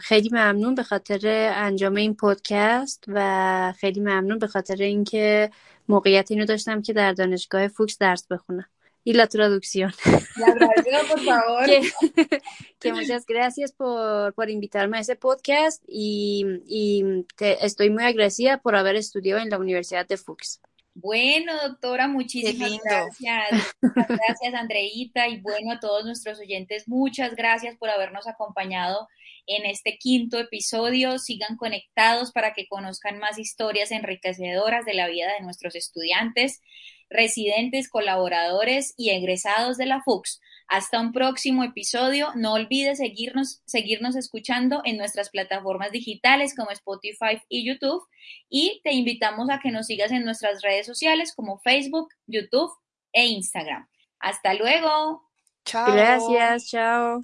خیلی 0.00 0.28
ممنون 0.32 0.74
به 0.74 0.82
خاطر 0.82 1.52
انجام 1.54 1.96
این 1.96 2.14
پادکست 2.14 3.04
و 3.08 3.72
خیلی 3.78 4.00
ممنون 4.00 4.38
به 4.38 4.46
خاطر 4.46 4.76
اینکه 4.76 5.50
موقعیت 5.88 6.30
اینو 6.30 6.44
داشتم 6.44 6.82
که 6.82 6.92
در 6.92 7.12
دانشگاه 7.12 7.68
فوکس 7.68 7.98
درس 7.98 8.26
بخونم 8.26 8.66
y 9.05 9.13
la 9.13 9.27
traducción. 9.27 9.93
La 10.35 10.53
traducción, 10.53 11.07
por 11.07 11.23
favor. 11.23 11.65
que, 11.65 11.81
que, 12.79 12.91
muchas 12.91 13.25
gracias 13.25 13.71
por, 13.71 14.33
por, 14.33 14.49
invitarme 14.49 14.97
a 14.97 15.01
ese 15.01 15.15
podcast 15.15 15.81
y, 15.87 16.43
y 16.67 17.23
te, 17.37 17.63
estoy 17.63 17.91
muy 17.91 18.03
agradecida 18.03 18.57
por 18.57 18.75
haber 18.75 18.95
estudiado 18.95 19.39
en 19.41 19.51
la 19.51 19.59
Universidad 19.59 20.07
de 20.07 20.17
Fuchs. 20.17 20.59
Bueno, 20.95 21.53
doctora, 21.61 22.07
muchísimas 22.07 22.79
gracias. 22.83 23.75
Muchas 23.81 24.07
gracias, 24.07 24.53
Andreita. 24.53 25.27
Y 25.27 25.39
bueno, 25.41 25.73
a 25.73 25.79
todos 25.79 26.03
nuestros 26.03 26.39
oyentes, 26.39 26.87
muchas 26.87 27.35
gracias 27.35 27.77
por 27.77 27.89
habernos 27.89 28.27
acompañado 28.27 29.07
en 29.45 29.65
este 29.65 29.97
quinto 29.99 30.39
episodio. 30.39 31.19
Sigan 31.19 31.57
conectados 31.57 32.31
para 32.31 32.53
que 32.53 32.67
conozcan 32.67 33.19
más 33.19 33.37
historias 33.37 33.91
enriquecedoras 33.91 34.83
de 34.85 34.95
la 34.95 35.07
vida 35.07 35.31
de 35.33 35.43
nuestros 35.43 35.75
estudiantes 35.75 36.61
residentes, 37.09 37.89
colaboradores 37.89 38.93
y 38.97 39.09
egresados 39.11 39.77
de 39.77 39.85
la 39.85 40.01
FUX. 40.01 40.41
Hasta 40.67 40.99
un 40.99 41.11
próximo 41.11 41.63
episodio. 41.63 42.29
No 42.35 42.53
olvides 42.53 42.97
seguirnos, 42.97 43.61
seguirnos 43.65 44.15
escuchando 44.15 44.81
en 44.83 44.97
nuestras 44.97 45.29
plataformas 45.29 45.91
digitales 45.91 46.55
como 46.55 46.71
Spotify 46.71 47.41
y 47.49 47.67
YouTube. 47.67 48.03
Y 48.49 48.81
te 48.83 48.93
invitamos 48.93 49.49
a 49.49 49.59
que 49.59 49.71
nos 49.71 49.87
sigas 49.87 50.11
en 50.11 50.25
nuestras 50.25 50.61
redes 50.61 50.87
sociales 50.87 51.33
como 51.35 51.59
Facebook, 51.59 52.09
YouTube 52.25 52.71
e 53.13 53.25
Instagram. 53.27 53.87
Hasta 54.19 54.53
luego. 54.55 55.29
Chao. 55.65 55.91
Gracias, 55.93 56.69
chao. 56.69 57.23